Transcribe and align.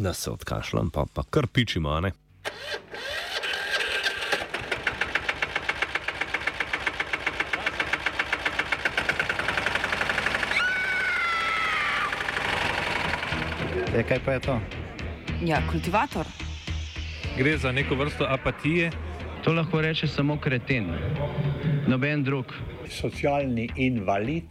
Da 0.00 0.12
se 0.14 0.30
odkašljam, 0.30 0.90
pa, 0.90 1.04
pa 1.14 1.22
kar 1.30 1.46
pičimo, 1.46 2.00
ne? 2.00 2.10
E, 13.96 14.02
kaj 14.02 14.18
pa 14.24 14.32
je 14.32 14.40
to? 14.40 14.60
Ja, 15.44 15.62
kultivator. 15.70 16.26
Gre 17.38 17.56
za 17.58 17.72
neko 17.72 17.94
vrsto 17.94 18.26
apatije. 18.28 18.90
To 19.44 19.52
lahko 19.52 19.80
reče 19.80 20.06
samo 20.06 20.36
kreten, 20.40 20.92
noben 21.88 22.24
drug. 22.24 22.52
Socialni 22.90 23.70
invalid 23.76 24.44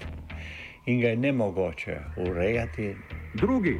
in 0.85 1.01
ga 1.01 1.07
je 1.07 1.17
ne 1.17 1.31
mogoče 1.31 1.99
urejati. 2.17 2.95
Drugi 3.33 3.79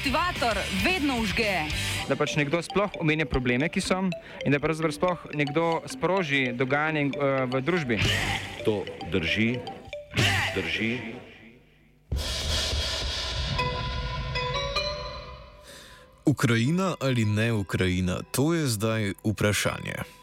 Kultivator 0.00 0.56
vedno 0.84 1.20
užge. 1.20 1.68
da 2.08 2.16
pač 2.16 2.32
nekdo 2.36 2.62
sploh 2.64 2.88
omenja 3.04 3.26
probleme, 3.28 3.68
ki 3.68 3.82
so 3.84 3.98
in 4.48 4.52
da 4.52 4.56
pravzaprav 4.56 4.94
sploh 4.96 5.26
nekdo 5.36 5.82
sproži 5.84 6.56
dogajanje 6.56 7.12
uh, 7.12 7.44
v 7.44 7.60
družbi. 7.60 7.98
To 8.64 8.80
drži, 9.12 9.60
drži. 10.56 11.20
Ukrajina 16.24 16.96
ali 17.00 17.28
ne 17.28 17.52
Ukrajina, 17.52 18.24
to 18.32 18.54
je 18.56 18.72
zdaj 18.72 19.12
vprašanje. 19.20 20.19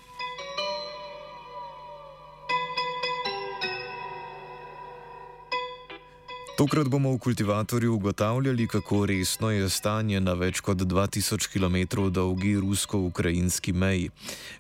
Tokrat 6.58 6.88
bomo 6.90 7.14
v 7.14 7.18
kultivatorju 7.22 7.94
ugotavljali, 7.94 8.68
kako 8.68 9.06
resno 9.06 9.52
je 9.52 9.70
stanje 9.70 10.18
na 10.20 10.34
več 10.34 10.58
kot 10.66 10.78
2000 10.78 11.46
km 11.54 12.08
dolgi 12.10 12.56
rusko-ukrajinski 12.58 13.74
meji. 13.78 14.10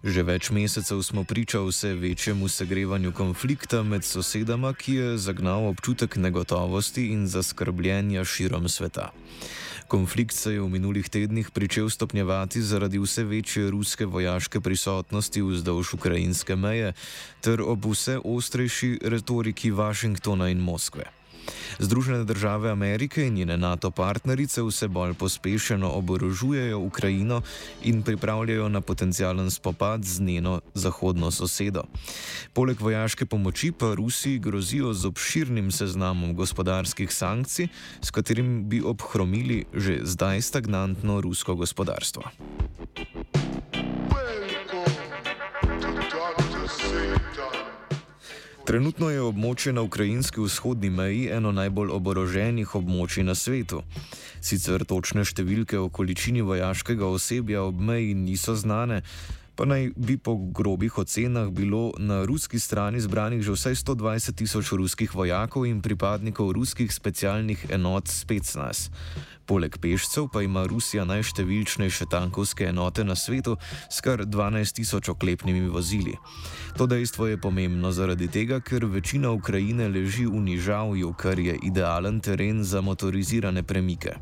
Že 0.04 0.24
več 0.28 0.52
mesecev 0.54 1.02
smo 1.02 1.24
priča 1.24 1.64
vse 1.66 1.96
večjemu 1.98 2.52
segrevanju 2.54 3.16
konflikta 3.18 3.82
med 3.84 4.06
sosedama, 4.06 4.76
ki 4.78 4.94
je 4.94 5.18
zagnal 5.18 5.66
občutek 5.72 6.22
negotovosti 6.22 7.08
in 7.18 7.26
zaskrbljenja 7.26 8.26
širom 8.26 8.70
sveta. 8.70 9.10
Konflikt 9.90 10.38
se 10.38 10.54
je 10.54 10.62
v 10.62 10.70
minulih 10.70 11.10
tednih 11.10 11.50
pričel 11.50 11.90
stopnjevati 11.90 12.62
zaradi 12.62 13.02
vse 13.02 13.24
večje 13.24 13.72
ruske 13.74 14.06
vojaške 14.06 14.62
prisotnosti 14.62 15.42
vzdolž 15.42 15.98
ukrajinske 15.98 16.56
meje 16.56 16.94
ter 17.42 17.62
ob 17.62 17.90
vse 17.90 18.22
ostrejši 18.22 19.00
retoriki 19.02 19.72
Vašingtona 19.72 20.54
in 20.54 20.62
Moskve. 20.62 21.17
Združene 21.80 22.24
države 22.24 22.72
Amerike 22.72 23.28
in 23.28 23.34
njene 23.34 23.58
NATO 23.58 23.92
partnerice 23.92 24.62
vse 24.62 24.88
bolj 24.88 25.14
pospešeno 25.14 25.92
oborožujejo 25.92 26.80
Ukrajino 26.80 27.42
in 27.84 28.04
pripravljajo 28.04 28.70
na 28.70 28.82
potencijalen 28.82 29.52
spopad 29.52 30.04
z 30.04 30.22
njeno 30.22 30.62
zahodno 30.74 31.32
sosedo. 31.32 31.84
Poleg 32.54 32.82
vojaške 32.82 33.26
pomoči 33.26 33.72
pa 33.72 33.94
Rusiji 33.94 34.40
grozijo 34.40 34.94
z 34.94 35.06
obširnim 35.06 35.72
seznamom 35.72 36.36
gospodarskih 36.36 37.14
sankcij, 37.14 37.68
s 38.02 38.12
katerim 38.12 38.70
bi 38.70 38.82
obhromili 38.82 39.66
že 39.74 40.00
zdaj 40.04 40.42
stagnantno 40.42 41.22
rusko 41.22 41.56
gospodarstvo. 41.56 42.24
Trenutno 48.68 49.08
je 49.10 49.22
območje 49.24 49.72
na 49.72 49.82
ukrajinski 49.88 50.42
vzhodni 50.44 50.90
meji 50.92 51.30
eno 51.32 51.54
najbolj 51.56 51.94
oboroženih 51.96 52.74
območij 52.76 53.24
na 53.24 53.32
svetu. 53.32 53.80
Sicer 54.44 54.84
točne 54.84 55.24
številke 55.24 55.80
o 55.80 55.86
količini 55.88 56.44
vojaškega 56.44 57.08
osebja 57.08 57.62
ob 57.64 57.80
meji 57.80 58.12
niso 58.12 58.58
znane, 58.60 58.98
pa 59.58 59.66
naj 59.66 59.90
bi 59.98 60.18
po 60.18 60.38
grobih 60.38 60.98
ocenah 60.98 61.50
bilo 61.50 61.92
na 61.98 62.26
ruski 62.26 62.60
strani 62.60 63.02
zbranih 63.02 63.42
že 63.42 63.52
vsaj 63.52 63.76
120 63.76 64.38
tisoč 64.38 64.72
ruskih 64.72 65.10
vojakov 65.16 65.66
in 65.66 65.82
pripadnikov 65.82 66.54
ruskih 66.54 66.94
specialnih 66.94 67.66
enot 67.74 68.06
Spetsnaz. 68.06 68.94
Poleg 69.48 69.78
pešcev 69.80 70.28
pa 70.28 70.42
ima 70.44 70.66
Rusija 70.68 71.06
najštevilčnejše 71.06 72.06
tankovske 72.12 72.66
enote 72.68 73.04
na 73.04 73.16
svetu 73.16 73.56
s 73.90 74.02
kar 74.02 74.26
12 74.26 74.76
tisoč 74.76 75.10
oklepnimi 75.10 75.70
vozili. 75.70 76.18
To 76.78 76.86
dejstvo 76.88 77.28
je 77.28 77.42
pomembno 77.42 77.92
zaradi 77.92 78.28
tega, 78.28 78.60
ker 78.60 78.86
večina 78.86 79.32
Ukrajine 79.32 79.88
leži 79.88 80.26
v 80.26 80.44
Nižavju, 80.44 81.14
kar 81.14 81.40
je 81.40 81.56
idealen 81.64 82.20
teren 82.20 82.64
za 82.64 82.82
motorizirane 82.82 83.64
premike. 83.64 84.20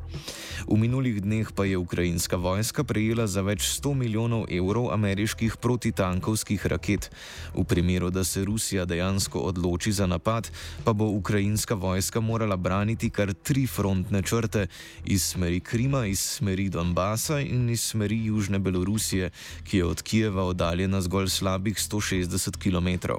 V 0.69 0.77
minulih 0.77 1.21
dneh 1.21 1.49
pa 1.55 1.65
je 1.65 1.77
ukrajinska 1.77 2.37
vojska 2.37 2.83
prejela 2.83 3.27
za 3.27 3.41
več 3.41 3.65
100 3.81 3.93
milijonov 3.93 4.45
evrov 4.49 4.93
ameriških 4.93 5.24
protitankovskih 5.61 6.65
raket. 6.65 7.11
V 7.53 7.63
primeru, 7.63 8.09
da 8.09 8.23
se 8.23 8.45
Rusija 8.45 8.85
dejansko 8.85 9.39
odloči 9.39 9.91
za 9.91 10.07
napad, 10.07 10.51
pa 10.83 10.93
bo 10.93 11.05
ukrajinska 11.05 11.75
vojska 11.75 12.19
morala 12.19 12.57
braniti 12.57 13.09
kar 13.09 13.33
tri 13.33 13.67
frontne 13.67 14.21
črte 14.21 14.67
iz 15.05 15.23
smeri 15.23 15.59
Krima, 15.59 16.05
iz 16.05 16.19
smeri 16.19 16.69
Donbasa 16.69 17.39
in 17.39 17.69
iz 17.69 17.81
smeri 17.81 18.25
Južne 18.25 18.59
Belorusije, 18.59 19.29
ki 19.63 19.77
je 19.77 19.85
od 19.85 20.01
Kijeva 20.01 20.43
oddaljena 20.43 21.01
zgolj 21.01 21.29
slabih 21.29 21.75
160 21.75 22.57
km. 22.57 23.13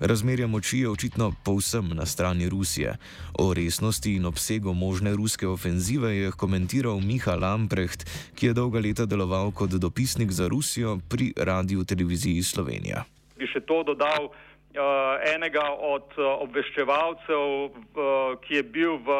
Razmerja 0.00 0.46
moči 0.46 0.78
je 0.78 0.90
očitno 0.90 1.32
povsem 1.44 1.88
na 1.88 2.06
strani 2.06 2.48
Rusije. 2.48 2.96
O 3.38 3.54
resnosti 3.54 4.14
in 4.14 4.26
obsegu 4.26 4.74
možne 4.74 5.12
ruske 5.12 5.48
ofenzive 5.48 6.16
je 6.16 6.32
komentiral 6.32 7.00
Miha 7.00 7.34
Lamprecht, 7.34 8.06
ki 8.34 8.46
je 8.46 8.52
dolga 8.52 8.80
leta 8.80 9.06
deloval 9.06 9.50
kot 9.52 9.70
dopisnik 9.70 10.32
za 10.32 10.48
Rusijo 10.48 10.98
pri 11.08 11.23
radiju 11.36 11.84
televiziji 11.84 12.42
Slovenija. 12.42 13.04
Bi 13.38 13.46
še 13.46 13.64
to 13.64 13.82
dodal. 13.82 14.30
Uh, 14.74 14.82
enega 15.30 15.62
od 15.70 16.16
uh, 16.18 16.24
obveščevalcev, 16.42 17.42
ki 18.42 18.56
je 18.56 18.62
bil 18.74 18.96
v 19.06 19.18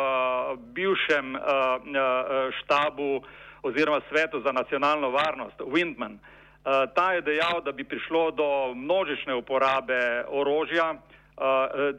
bivšem 0.74 1.36
uh, 1.38 2.50
štabu 2.58 3.22
oziroma 3.62 4.00
svetu 4.08 4.40
za 4.42 4.52
nacionalno 4.52 5.12
varnost, 5.14 5.62
Windman. 5.62 6.18
Ta 6.64 7.12
je 7.12 7.20
dejal, 7.20 7.60
da 7.64 7.72
bi 7.72 7.84
prišlo 7.84 8.30
do 8.30 8.48
množične 8.74 9.34
uporabe 9.36 10.24
orožja, 10.28 10.94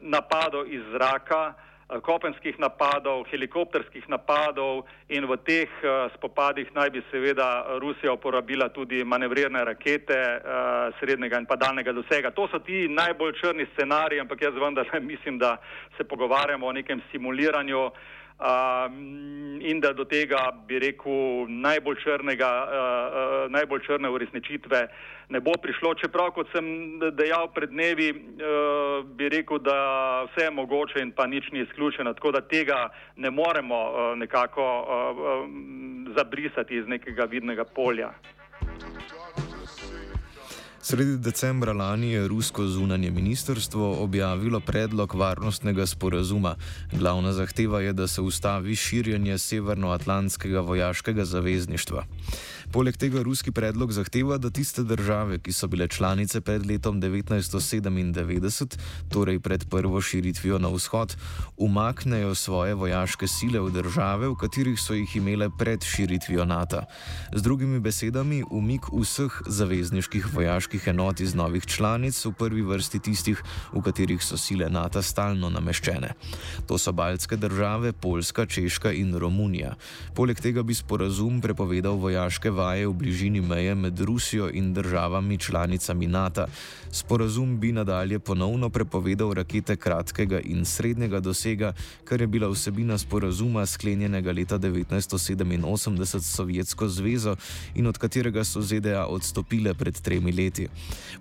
napadov 0.02 0.66
iz 0.66 0.82
zraka, 0.90 1.54
kopenskih 1.86 2.58
napadov, 2.58 3.24
helikopterskih 3.30 4.08
napadov 4.08 4.86
in 5.08 5.26
v 5.26 5.36
teh 5.46 5.70
uh, 5.86 6.10
spopadih 6.18 6.66
naj 6.74 6.90
bi 6.90 7.02
seveda 7.10 7.78
Rusija 7.78 8.12
uporabila 8.12 8.68
tudi 8.74 9.04
manevrirne 9.04 9.64
rakete 9.64 10.18
uh, 10.18 10.90
srednjega 10.98 11.38
in 11.38 11.46
pa 11.46 11.56
daljnega 11.56 11.92
dosega. 11.92 12.34
To 12.34 12.48
so 12.50 12.58
ti 12.58 12.88
najbolj 12.90 13.38
črni 13.38 13.66
scenariji, 13.74 14.20
ampak 14.20 14.42
jaz 14.42 14.54
vendar 14.58 14.90
mislim, 15.12 15.38
da 15.38 15.56
se 15.96 16.04
pogovarjamo 16.04 16.66
o 16.66 16.72
nekem 16.72 17.02
simuliranju. 17.12 17.90
Uh, 18.36 18.92
in 19.64 19.80
da 19.80 19.92
do 19.96 20.04
tega, 20.04 20.50
bi 20.68 20.76
rekel, 20.78 21.46
najbolj, 21.48 21.96
črnega, 22.02 22.50
uh, 22.52 22.74
uh, 22.76 23.50
najbolj 23.50 23.80
črne 23.86 24.10
uresničitve 24.12 24.80
ne 25.28 25.40
bo 25.40 25.54
prišlo. 25.62 25.94
Čeprav, 25.94 26.34
kot 26.36 26.50
sem 26.52 26.66
dejal 27.16 27.48
pred 27.54 27.72
dnevi, 27.72 28.10
uh, 28.12 29.08
bi 29.16 29.30
rekel, 29.32 29.58
da 29.64 29.78
vse 30.28 30.50
je 30.50 30.52
mogoče 30.52 31.00
in 31.00 31.14
pa 31.16 31.26
nič 31.26 31.48
ni 31.52 31.64
izključeno, 31.64 32.12
tako 32.14 32.36
da 32.36 32.44
tega 32.44 32.88
ne 33.16 33.30
moremo 33.30 33.80
uh, 33.88 34.18
nekako 34.18 34.62
uh, 34.62 35.24
um, 35.44 36.12
zabrisati 36.16 36.76
iz 36.76 36.86
nekega 36.86 37.24
vidnega 37.24 37.64
polja. 37.64 38.12
Sredi 40.86 41.16
decembra 41.18 41.72
lani 41.72 42.10
je 42.10 42.28
rusko 42.28 42.66
zunanje 42.66 43.10
ministrstvo 43.10 44.02
objavilo 44.02 44.60
predlog 44.60 45.14
varnostnega 45.14 45.86
sporazuma. 45.86 46.54
Glavna 46.92 47.32
zahteva 47.32 47.80
je, 47.80 47.92
da 47.92 48.06
se 48.06 48.20
ustavi 48.20 48.76
širjenje 48.76 49.38
Severnoatlantskega 49.38 50.60
vojaškega 50.60 51.24
zavezništva. 51.24 52.04
Poleg 52.72 52.96
tega 52.96 53.22
ruski 53.22 53.52
predlog 53.52 53.92
zahteva, 53.92 54.38
da 54.38 54.50
tiste 54.50 54.82
države, 54.82 55.38
ki 55.38 55.52
so 55.52 55.66
bile 55.66 55.88
članice 55.88 56.40
pred 56.40 56.66
letom 56.66 57.02
1997, 57.02 58.78
torej 59.08 59.40
pred 59.40 59.64
prvo 59.70 60.00
širitvijo 60.00 60.58
na 60.58 60.68
vzhod, 60.68 61.16
umaknejo 61.56 62.34
svoje 62.34 62.74
vojaške 62.74 63.28
sile 63.28 63.60
v 63.60 63.70
države, 63.70 64.28
v 64.28 64.34
katerih 64.34 64.80
so 64.80 64.94
jih 64.94 65.16
imele 65.16 65.50
pred 65.58 65.84
širitvijo 65.84 66.44
NATO. 66.44 66.82
Z 67.32 67.42
drugimi 67.42 67.80
besedami, 67.80 68.42
umik 68.50 68.90
vseh 68.92 69.42
zavezniških 69.46 70.34
vojaških 70.34 70.75
enot 70.86 71.20
iz 71.20 71.34
novih 71.34 71.64
članic, 71.66 72.18
v 72.24 72.32
prvi 72.36 72.62
vrsti 72.62 72.98
tistih, 72.98 73.42
v 73.72 73.80
katerih 73.82 74.22
so 74.22 74.36
sile 74.36 74.68
NATO 74.70 75.02
stalno 75.02 75.48
nameščene. 75.50 76.12
To 76.68 76.78
so 76.78 76.92
Baltske 76.92 77.36
države, 77.36 77.92
Poljska, 77.92 78.46
Češka 78.46 78.92
in 78.92 79.14
Romunija. 79.16 79.74
Poleg 80.14 80.40
tega 80.40 80.62
bi 80.62 80.74
sporazum 80.74 81.40
prepovedal 81.40 81.96
vojaške 81.96 82.50
vaje 82.50 82.86
v 82.86 82.92
bližini 82.92 83.40
meje 83.40 83.74
med 83.74 84.00
Rusijo 84.00 84.50
in 84.52 84.74
državami 84.74 85.38
članicami 85.38 86.06
NATO. 86.06 86.46
Sporazum 86.90 87.58
bi 87.60 87.72
nadalje 87.72 88.18
ponovno 88.18 88.68
prepovedal 88.68 89.34
rakete 89.34 89.76
kratkega 89.76 90.40
in 90.40 90.64
srednjega 90.64 91.20
dosega, 91.20 91.72
kar 92.04 92.20
je 92.20 92.26
bila 92.26 92.48
vsebina 92.48 92.98
sporazuma 92.98 93.66
sklenjenega 93.66 94.32
leta 94.32 94.58
1987 94.58 96.20
s 96.20 96.34
Sovjetsko 96.36 96.88
zvezo 96.88 97.36
in 97.74 97.86
od 97.86 97.98
katerega 97.98 98.44
so 98.44 98.62
ZDA 98.62 99.06
odstopile 99.06 99.74
pred 99.74 100.00
tremi 100.00 100.32
leti. 100.32 100.65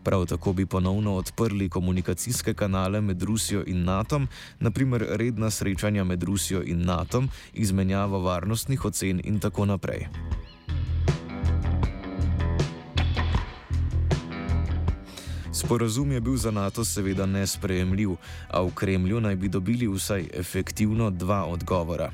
Prav 0.04 0.26
tako 0.26 0.54
bi 0.54 0.66
ponovno 0.66 1.16
odprli 1.16 1.70
komunikacijske 1.70 2.54
kanale 2.54 3.02
med 3.02 3.24
Rusijo 3.24 3.64
in 3.68 3.84
NATO, 3.84 4.22
naprimer 4.60 5.06
redna 5.10 5.50
srečanja 5.50 6.04
med 6.04 6.24
Rusijo 6.24 6.64
in 6.64 6.86
NATO, 6.86 7.24
izmenjavo 7.54 8.20
varnostnih 8.20 8.86
ocen 8.86 9.22
in 9.24 9.40
tako 9.40 9.66
naprej. 9.66 10.08
Sporazum 15.56 16.12
je 16.12 16.22
bil 16.22 16.36
za 16.36 16.52
NATO 16.52 16.84
seveda 16.86 17.26
nesprejemljiv, 17.26 18.18
a 18.52 18.60
v 18.62 18.76
Kremlju 18.76 19.22
naj 19.24 19.36
bi 19.36 19.48
dobili 19.48 19.88
vsaj 19.88 20.28
efektivno 20.34 21.10
dva 21.10 21.46
odgovora. 21.48 22.12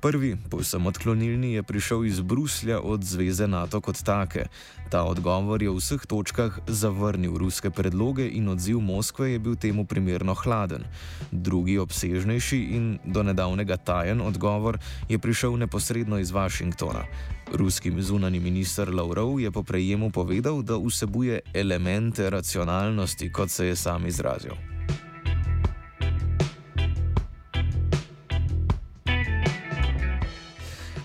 Prvi, 0.00 0.34
povsem 0.50 0.86
odklonilni, 0.86 1.52
je 1.54 1.62
prišel 1.62 2.04
iz 2.04 2.20
Bruslja 2.20 2.80
od 2.82 3.04
Zveze 3.06 3.46
NATO 3.46 3.80
kot 3.80 4.02
take. 4.02 4.50
Ta 4.90 5.04
odgovor 5.06 5.62
je 5.62 5.70
v 5.70 5.78
vseh 5.78 6.02
točkah 6.02 6.58
zavrnil 6.66 7.38
ruske 7.38 7.70
predloge 7.70 8.26
in 8.26 8.48
odziv 8.48 8.82
Moskve 8.82 9.30
je 9.30 9.38
bil 9.38 9.54
temu 9.54 9.86
primerno 9.86 10.34
hladen. 10.34 10.82
Drugi, 11.30 11.78
obsežnejši 11.78 12.58
in 12.74 12.98
do 13.06 13.22
nedavnega 13.22 13.76
tajen 13.76 14.18
odgovor 14.20 14.82
je 15.08 15.18
prišel 15.18 15.54
neposredno 15.56 16.18
iz 16.18 16.34
Washingtona. 16.34 17.06
Ruski 17.52 17.90
zunani 17.98 18.40
minister 18.40 18.94
Lavrov 18.94 19.40
je 19.40 19.50
po 19.50 19.62
prejemu 19.62 20.10
povedal, 20.10 20.62
da 20.62 20.78
vsebuje 20.78 21.40
elemente 21.54 22.30
racionalnosti, 22.30 23.32
kot 23.32 23.50
se 23.50 23.66
je 23.66 23.76
sam 23.76 24.06
izrazil. 24.06 24.54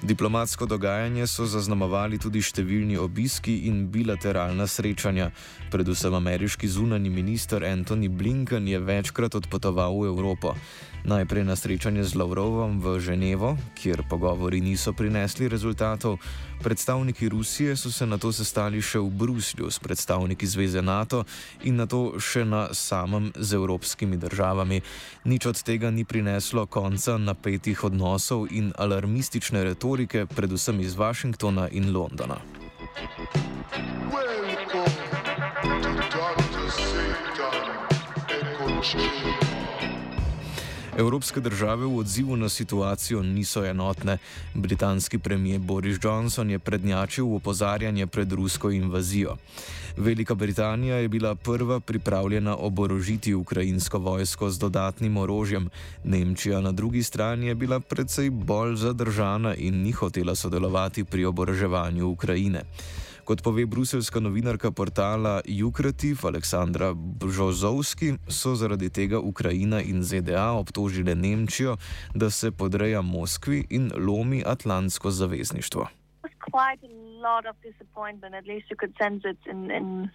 Diplomatsko 0.05 0.65
dogajanje 0.69 1.25
so 1.27 1.47
zaznamovali 1.49 2.19
tudi 2.21 2.37
številni 2.45 2.93
obiski 3.01 3.65
in 3.65 3.87
bilateralna 3.89 4.67
srečanja. 4.69 5.31
Predvsem 5.73 6.13
ameriški 6.13 6.69
zunani 6.69 7.09
minister 7.09 7.65
Antony 7.65 8.05
Blinken 8.05 8.67
je 8.69 8.77
večkrat 8.79 9.35
odpotoval 9.35 9.97
v 9.97 10.11
Evropo. 10.13 10.53
Najprej 11.05 11.45
na 11.45 11.53
srečanje 11.53 12.01
z 12.01 12.17
Lavrovom 12.17 12.81
v 12.81 12.97
Ženevo, 12.97 13.53
kjer 13.77 14.01
pogovori 14.09 14.57
niso 14.57 14.89
prinesli 14.89 15.45
rezultatov, 15.45 16.17
predstavniki 16.65 17.29
Rusije 17.29 17.77
so 17.77 17.93
se 17.93 18.09
na 18.09 18.17
to 18.17 18.33
sestali 18.33 18.81
še 18.81 18.97
v 18.97 19.13
Bruslju 19.13 19.69
s 19.69 19.77
predstavniki 19.77 20.49
Zveze 20.49 20.81
NATO 20.81 21.21
in 21.61 21.77
na 21.77 21.85
to 21.85 22.17
še 22.17 22.41
na 22.41 22.73
samem 22.73 23.29
z 23.37 23.53
evropskimi 23.53 24.17
državami. 24.17 24.81
Nič 25.29 25.45
od 25.45 25.61
tega 25.61 25.93
ni 25.93 26.09
prineslo 26.09 26.65
konca 26.65 27.21
napetih 27.21 27.85
odnosov 27.85 28.49
in 28.49 28.73
alarmistične 28.73 29.61
retorike, 29.61 30.25
predvsem 30.25 30.81
iz 30.81 30.97
Washingtona 30.97 31.69
in 31.69 31.93
Londona. 31.93 32.41
Welcome 34.09 34.89
to 35.61 35.85
Dr. 36.09 36.65
Satan, 36.73 37.69
Evropske 40.97 41.39
države 41.39 41.85
v 41.85 41.97
odzivu 41.97 42.35
na 42.35 42.49
situacijo 42.49 43.23
niso 43.23 43.65
enotne. 43.65 44.17
Britanski 44.53 45.17
premijer 45.17 45.59
Boris 45.59 45.97
Johnson 46.03 46.49
je 46.49 46.59
prednjačil 46.59 47.35
opozarjanje 47.35 48.07
pred 48.07 48.31
rusko 48.31 48.71
invazijo. 48.71 49.35
Velika 49.97 50.35
Britanija 50.35 50.95
je 50.95 51.07
bila 51.07 51.35
prva 51.35 51.79
pripravljena 51.79 52.55
oborožiti 52.55 53.33
ukrajinsko 53.33 53.99
vojsko 53.99 54.49
z 54.49 54.59
dodatnim 54.59 55.17
orožjem, 55.17 55.69
Nemčija 56.03 56.61
na 56.61 56.71
drugi 56.71 57.03
strani 57.03 57.47
je 57.47 57.55
bila 57.55 57.79
precej 57.79 58.29
bolj 58.29 58.75
zadržana 58.75 59.55
in 59.55 59.81
ni 59.83 59.91
hotela 59.91 60.35
sodelovati 60.35 61.03
pri 61.03 61.25
oboroževanju 61.25 62.07
Ukrajine. 62.07 62.61
Kot 63.25 63.41
pove 63.41 63.65
bruselska 63.65 64.19
novinarka 64.21 64.69
portala 64.71 65.41
Ukrativ 65.65 66.21
Aleksandra 66.29 66.93
Bžozovski, 66.93 68.11
so 68.29 68.53
zaradi 68.53 68.89
tega 68.93 69.17
Ukrajina 69.19 69.81
in 69.81 70.03
ZDA 70.03 70.51
obtožile 70.53 71.15
Nemčijo, 71.15 71.77
da 72.13 72.29
se 72.29 72.51
podreja 72.51 73.01
Moskvi 73.01 73.65
in 73.69 73.89
lomi 73.97 74.43
Atlantsko 74.45 75.11
zavezništvo. 75.11 75.87
Quite 76.53 76.85
a 76.85 76.93
lot 77.27 77.45
of 77.49 77.55
disappointment, 77.63 78.35
at 78.35 78.45
least 78.45 78.69
you 78.69 78.77
could 78.77 78.93
sense 79.01 79.25
it 79.25 79.41
in, 79.49 79.71
in 79.71 80.09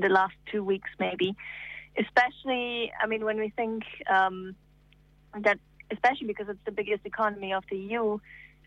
the 0.00 0.08
last 0.08 0.34
two 0.50 0.64
weeks, 0.64 0.90
maybe. 0.98 1.34
Especially, 1.94 2.90
I 3.04 3.06
mean, 3.06 3.22
when 3.24 3.38
we 3.38 3.50
think 3.54 3.84
um, 4.10 4.56
that, 5.44 5.58
especially 5.94 6.26
because 6.26 6.50
it's 6.52 6.64
the 6.64 6.74
biggest 6.74 7.06
economy 7.06 7.54
of 7.54 7.64
the 7.70 7.76
EU, 7.76 8.18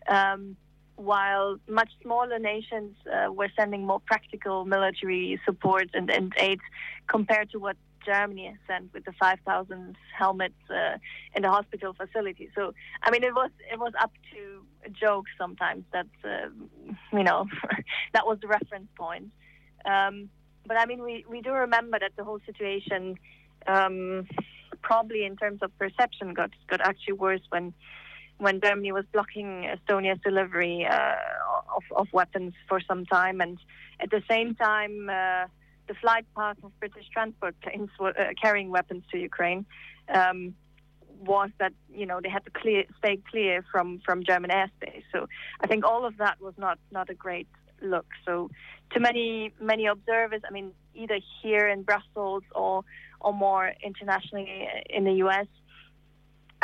um, 0.08 0.56
while 0.96 1.58
much 1.68 1.90
smaller 2.02 2.38
nations 2.38 2.96
uh, 3.12 3.32
were 3.32 3.48
sending 3.56 3.84
more 3.84 4.00
practical 4.00 4.64
military 4.64 5.40
support 5.44 5.90
and, 5.94 6.10
and 6.10 6.32
aid 6.38 6.60
compared 7.08 7.50
to 7.50 7.58
what 7.58 7.76
Germany 8.04 8.46
has 8.46 8.56
sent 8.66 8.92
with 8.92 9.04
the 9.04 9.12
5,000 9.12 9.96
helmets 10.16 10.54
uh, 10.70 10.98
in 11.34 11.42
the 11.42 11.50
hospital 11.50 11.94
facility. 11.94 12.50
So, 12.54 12.74
I 13.02 13.10
mean, 13.10 13.24
it 13.24 13.34
was 13.34 13.50
it 13.72 13.78
was 13.78 13.92
up 14.00 14.12
to 14.32 14.62
a 14.84 14.90
joke 14.90 15.26
sometimes 15.38 15.84
that 15.92 16.06
uh, 16.24 16.48
you 17.12 17.24
know 17.24 17.46
that 18.12 18.26
was 18.26 18.38
the 18.40 18.48
reference 18.48 18.88
point. 18.96 19.30
Um, 19.84 20.28
but 20.66 20.78
I 20.78 20.86
mean, 20.86 21.02
we, 21.02 21.24
we 21.28 21.40
do 21.40 21.52
remember 21.52 21.98
that 21.98 22.12
the 22.16 22.24
whole 22.24 22.40
situation, 22.46 23.16
um, 23.66 24.26
probably 24.82 25.24
in 25.24 25.36
terms 25.36 25.60
of 25.62 25.76
perception, 25.78 26.34
got 26.34 26.50
got 26.68 26.80
actually 26.80 27.14
worse 27.14 27.42
when 27.50 27.74
when 28.38 28.60
Germany 28.60 28.92
was 28.92 29.04
blocking 29.12 29.66
Estonia's 29.74 30.20
delivery 30.24 30.86
uh, 30.90 31.14
of, 31.76 31.82
of, 31.96 32.08
weapons 32.12 32.52
for 32.68 32.80
some 32.80 33.06
time, 33.06 33.40
and 33.40 33.58
at 34.00 34.10
the 34.10 34.22
same 34.28 34.54
time, 34.54 35.08
uh, 35.08 35.46
the 35.86 35.94
flight 36.00 36.26
path 36.36 36.56
of 36.62 36.78
British 36.80 37.08
transport 37.12 37.54
planes 37.60 37.90
were, 37.98 38.18
uh, 38.18 38.32
carrying 38.40 38.70
weapons 38.70 39.04
to 39.12 39.18
Ukraine 39.18 39.66
um, 40.12 40.54
was 41.20 41.50
that 41.58 41.72
you 41.92 42.06
know 42.06 42.20
they 42.22 42.28
had 42.28 42.44
to 42.44 42.50
clear, 42.50 42.84
stay 42.98 43.18
clear 43.30 43.64
from 43.70 44.00
from 44.04 44.24
German 44.24 44.50
airspace. 44.50 45.04
So 45.12 45.26
I 45.60 45.66
think 45.66 45.84
all 45.84 46.04
of 46.04 46.16
that 46.18 46.40
was 46.40 46.54
not 46.58 46.78
not 46.90 47.10
a 47.10 47.14
great 47.14 47.48
look. 47.80 48.06
So 48.26 48.50
to 48.92 49.00
many 49.00 49.52
many 49.60 49.86
observers, 49.86 50.42
I 50.48 50.50
mean, 50.52 50.72
either 50.94 51.18
here 51.42 51.68
in 51.68 51.82
Brussels 51.82 52.42
or 52.54 52.84
or 53.20 53.32
more 53.32 53.72
internationally 53.82 54.68
in 54.90 55.04
the 55.04 55.12
U.S 55.24 55.46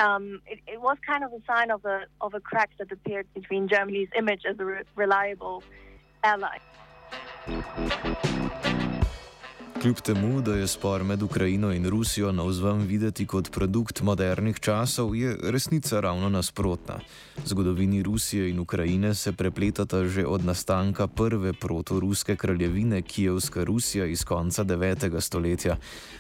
um, 0.01 0.41
it, 0.47 0.59
it, 0.67 0.81
was 0.81 0.97
kind 1.07 1.23
of 1.25 1.33
a 1.33 1.41
sign 1.47 1.71
of 1.71 1.85
a 1.85 2.05
of 2.21 2.35
a 2.35 2.41
crack 2.41 2.71
that 2.79 2.91
appeared 2.91 3.27
between 3.35 3.69
Germany's 3.69 4.09
image 4.17 4.43
as 4.49 4.59
a 4.59 4.65
re 4.65 4.83
reliable 4.97 5.63
ally. 6.25 6.59
Kljub 9.81 10.01
temu, 10.01 10.41
da 10.41 10.55
je 10.55 10.67
spor 10.67 11.05
med 11.05 11.23
Ukrajino 11.23 11.73
in 11.73 11.87
Rusijo 11.89 12.33
na 12.33 12.43
vzven 12.45 12.83
videti 12.87 13.25
kot 13.27 13.51
produkt 13.51 14.03
modernih 14.03 14.61
časov, 14.61 15.15
je 15.17 15.37
resnica 15.43 16.01
ravno 16.01 16.29
nasprotna. 16.29 16.99
Zgodovini 17.45 18.03
Rusije 18.03 18.51
in 18.51 18.59
Ukrajine 18.59 19.15
se 19.15 19.33
prepletata 19.33 20.05
že 20.05 20.27
od 20.27 20.45
nastanka 20.45 21.07
prve 21.07 21.53
protoruske 21.53 22.37
kraljevine 22.37 23.03
Kijevska 23.03 23.65
Rusija 23.65 24.07
iz 24.07 24.25
konca 24.25 24.65
9. 24.65 25.21
stoletja. 25.21 25.77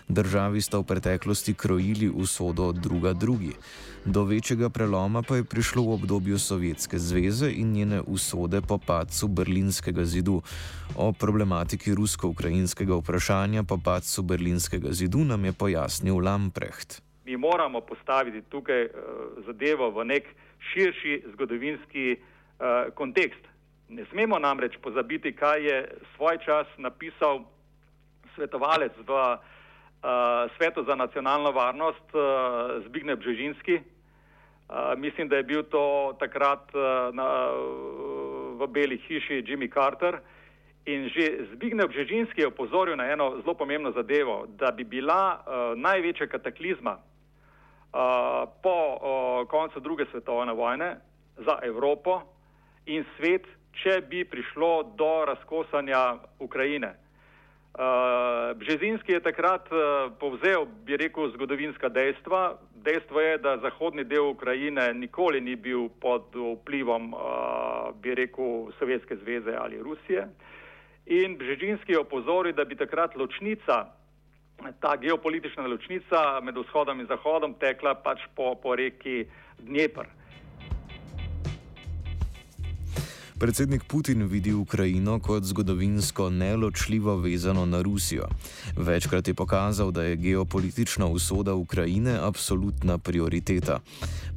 Državi 0.08 0.60
sta 0.60 0.78
v 0.78 0.84
preteklosti 0.84 1.54
krojili 1.54 2.08
usodo 2.08 2.72
druga 2.72 3.12
drugi. 3.12 3.52
Do 4.04 4.24
večjega 4.24 4.70
preloma 4.70 5.22
pa 5.22 5.36
je 5.36 5.44
prišlo 5.44 5.82
v 5.82 5.92
obdobju 5.92 6.38
Sovjetske 6.38 6.98
zveze 6.98 7.52
in 7.52 7.72
njene 7.72 8.00
usode 8.00 8.60
po 8.60 8.78
padcu 8.78 9.28
Berlinskega 9.28 10.04
zidu. 10.04 10.42
O 10.96 11.12
problematiki 11.12 11.94
rusko-ukrajinskega 11.94 12.96
vprašanja 12.96 13.49
pričakovanja 13.50 13.62
po 13.62 13.78
padcu 13.84 14.22
berlinskega 14.22 14.92
zidu, 14.92 15.18
nam 15.18 15.44
je 15.44 15.52
pojasnil 15.52 16.24
Lamprecht. 16.24 17.02
Mi 17.24 17.36
moramo 17.36 17.80
postaviti 17.80 18.42
tukaj 18.50 18.84
uh, 18.84 18.90
zadevo 19.46 19.90
v 19.90 20.04
nek 20.04 20.24
širši 20.72 21.22
zgodovinski 21.32 22.16
uh, 22.16 22.94
kontekst. 22.94 23.40
Ne 23.88 24.04
smemo 24.10 24.38
namreč 24.38 24.76
pozabiti, 24.82 25.32
kaj 25.32 25.64
je 25.66 25.88
svoj 26.16 26.38
čas 26.44 26.66
napisal 26.78 27.44
svetovalec 28.34 28.92
v 29.06 29.12
uh, 29.12 29.38
Svetu 30.56 30.84
za 30.84 30.94
nacionalno 30.94 31.52
varnost 31.52 32.08
Zbignev 32.86 33.16
Bžežinski. 33.16 33.80
Mislim, 34.96 35.28
da 35.28 35.36
je 35.36 35.42
bil 35.42 35.62
to 35.62 36.16
takrat 36.18 36.72
na, 37.12 37.52
v 38.56 38.66
Beli 38.70 38.96
hiši 38.96 39.42
Jimmy 39.42 39.68
Carter. 39.68 40.20
In 40.86 41.08
že 41.12 41.44
Zbignev 41.52 41.88
Bžežinski 41.88 42.40
je 42.40 42.46
opozoril 42.46 42.96
na 42.96 43.04
eno 43.12 43.36
zelo 43.44 43.54
pomembno 43.54 43.92
zadevo, 43.92 44.46
da 44.56 44.70
bi 44.72 44.84
bila 44.84 45.36
uh, 45.36 45.76
največja 45.76 46.26
kataklizma 46.26 46.96
uh, 46.96 48.48
po 48.62 48.76
uh, 48.96 49.48
koncu 49.48 49.80
druge 49.80 50.08
svetovne 50.10 50.52
vojne 50.52 50.96
za 51.36 51.58
Evropo 51.62 52.22
in 52.86 53.04
svet, 53.16 53.44
če 53.82 54.00
bi 54.08 54.24
prišlo 54.24 54.96
do 54.96 55.24
razkosanja 55.28 56.16
Ukrajine. 56.38 56.96
Uh, 57.70 58.56
Bžezinski 58.56 59.12
je 59.12 59.20
takrat 59.20 59.68
uh, 59.70 60.10
povzel, 60.18 60.66
bi 60.84 60.96
rekel, 60.96 61.30
zgodovinska 61.36 61.88
dejstva. 61.88 62.56
Dejstvo 62.74 63.20
je, 63.20 63.38
da 63.38 63.58
zahodni 63.62 64.04
del 64.04 64.32
Ukrajine 64.32 64.94
nikoli 64.94 65.40
ni 65.40 65.56
bil 65.56 65.88
pod 66.00 66.34
vplivom, 66.34 67.12
uh, 67.14 67.92
bi 68.02 68.14
rekel, 68.14 68.72
Sovjetske 68.78 69.16
zveze 69.16 69.54
ali 69.60 69.78
Rusije. 69.78 70.26
In 71.10 71.34
Bžezinski 71.38 71.92
je 71.92 71.98
opozoril, 71.98 72.54
da 72.54 72.64
bi 72.64 72.76
takrat 72.78 73.16
ločnica, 73.16 73.86
ta 74.80 74.96
geopolitična 74.96 75.66
ločnica 75.66 76.40
med 76.42 76.54
vzhodom 76.54 77.00
in 77.00 77.08
zahodom 77.10 77.54
tekla 77.58 77.96
pač 78.04 78.22
po, 78.36 78.54
po 78.54 78.76
reki 78.78 79.24
Dnepr. 79.58 80.06
Predsednik 83.40 83.84
Putin 83.88 84.26
vidi 84.26 84.52
Ukrajino 84.52 85.18
kot 85.18 85.44
zgodovinsko 85.44 86.30
neločljivo 86.30 87.16
vezano 87.16 87.66
na 87.66 87.82
Rusijo. 87.82 88.26
Večkrat 88.76 89.28
je 89.28 89.34
pokazal, 89.34 89.90
da 89.90 90.02
je 90.02 90.16
geopolitična 90.16 91.06
usoda 91.06 91.54
Ukrajine 91.54 92.18
absolutna 92.22 92.98
prioriteta. 92.98 93.80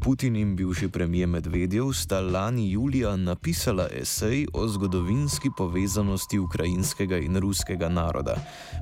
Putin 0.03 0.35
in 0.35 0.55
bivši 0.55 0.87
premijer 0.87 1.27
Medvedjev 1.27 1.91
sta 1.93 2.21
lani 2.21 2.71
julija 2.71 3.15
napisala 3.15 3.87
esej 4.01 4.47
o 4.53 4.67
zgodovinski 4.67 5.49
povezanosti 5.57 6.39
ukrajinskega 6.39 7.17
in 7.17 7.37
ruskega 7.37 7.89
naroda. 7.89 8.35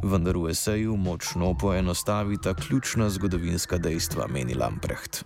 Vendar 0.04 0.38
v 0.38 0.50
eseju 0.50 0.98
močno 0.98 1.56
poenostavita 1.62 2.54
ključna 2.54 3.10
zgodovinska 3.10 3.78
dejstva, 3.78 4.28
meni 4.28 4.54
Lamprecht. 4.54 5.26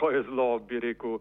To 0.00 0.10
je 0.10 0.22
zelo, 0.22 0.58
bi 0.58 0.80
rekel 0.80 1.18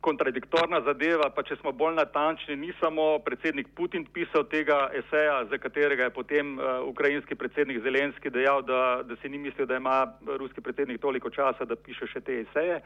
kontradiktorna 0.00 0.80
zadeva, 0.84 1.28
pa 1.34 1.42
če 1.44 1.58
smo 1.60 1.72
bolj 1.76 1.94
natančni, 1.98 2.56
ni 2.56 2.72
samo 2.80 3.18
predsednik 3.24 3.68
Putin 3.76 4.06
pisal 4.12 4.46
tega 4.48 4.88
eseja, 4.96 5.44
za 5.50 5.58
katerega 5.60 6.08
je 6.08 6.14
potem 6.16 6.56
uh, 6.56 6.80
ukrajinski 6.88 7.36
predsednik 7.36 7.82
Zelenski 7.84 8.32
dejal, 8.32 8.62
da, 8.64 9.02
da 9.04 9.16
si 9.20 9.28
ni 9.28 9.38
mislil, 9.38 9.68
da 9.68 9.76
ima 9.76 9.98
ruski 10.40 10.60
predsednik 10.60 11.00
toliko 11.00 11.30
časa, 11.30 11.68
da 11.68 11.76
piše 11.76 12.08
še 12.08 12.24
te 12.24 12.40
eseje. 12.44 12.80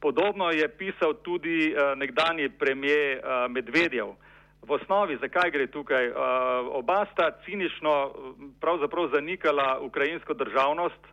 Podobno 0.00 0.50
je 0.52 0.68
pisal 0.68 1.16
tudi 1.24 1.72
uh, 1.72 1.94
nekdani 1.96 2.50
premijer 2.60 3.20
uh, 3.20 3.46
Medvedjev. 3.52 4.14
V 4.60 4.76
osnovi, 4.76 5.16
zakaj 5.20 5.50
gre 5.50 5.66
tukaj? 5.72 6.10
Uh, 6.12 6.68
oba 6.76 7.06
sta 7.12 7.30
cinično 7.46 8.12
pravzaprav 8.60 9.08
zanikala 9.16 9.78
ukrajinsko 9.80 10.36
državnost 10.36 11.08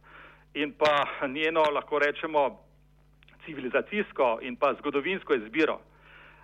in 0.53 0.73
pa 0.75 1.27
njeno, 1.27 1.63
lahko 1.71 1.99
rečemo, 1.99 2.66
civilizacijsko 3.47 4.39
in 4.41 4.55
pa 4.59 4.73
zgodovinsko 4.79 5.33
izbiro. 5.33 5.79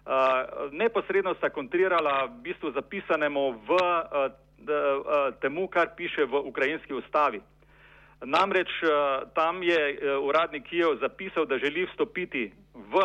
Uh, 0.04 0.72
neposredno 0.72 1.32
sta 1.36 1.50
kontrirala 1.50 2.26
v 2.26 2.42
bistvu 2.44 2.72
zapisanemu 2.76 3.44
v 3.68 3.78
d, 4.60 4.72
uh, 4.72 5.32
temu, 5.40 5.68
kar 5.68 5.96
piše 5.96 6.26
v 6.28 6.44
ukrajinski 6.44 6.94
ustavi. 6.94 7.40
Namreč 8.24 8.68
tam 9.36 9.64
je 9.64 9.80
uh, 9.80 10.20
uradni 10.28 10.60
Kijev 10.60 11.00
zapisal, 11.00 11.46
da 11.46 11.58
želi 11.58 11.88
vstopiti 11.88 12.52
v, 12.74 13.00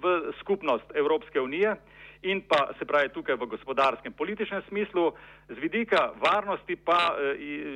v 0.00 0.32
skupnost 0.40 0.84
Evropske 0.94 1.40
unije 1.40 1.76
in 2.22 2.40
pa 2.40 2.72
se 2.78 2.84
pravi 2.84 3.08
tukaj 3.08 3.36
v 3.36 3.46
gospodarskem 3.46 4.12
političnem 4.12 4.62
smislu, 4.68 5.12
z 5.48 5.58
vidika 5.58 6.12
varnosti 6.24 6.76
pa 6.76 7.16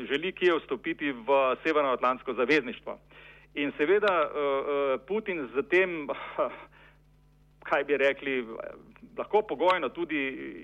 želi 0.08 0.32
Kijev 0.32 0.56
vstopiti 0.56 1.12
v 1.12 1.56
Severnoatlantsko 1.64 2.32
zavezništvo. 2.32 2.98
In 3.54 3.72
seveda 3.76 4.14
uh, 4.24 5.00
Putin 5.06 5.48
z 5.54 5.62
tem, 5.68 6.08
kaj 7.68 7.84
bi 7.84 7.96
rekli, 7.96 8.46
lahko 9.18 9.42
pogojno 9.48 9.88
tudi 9.92 10.22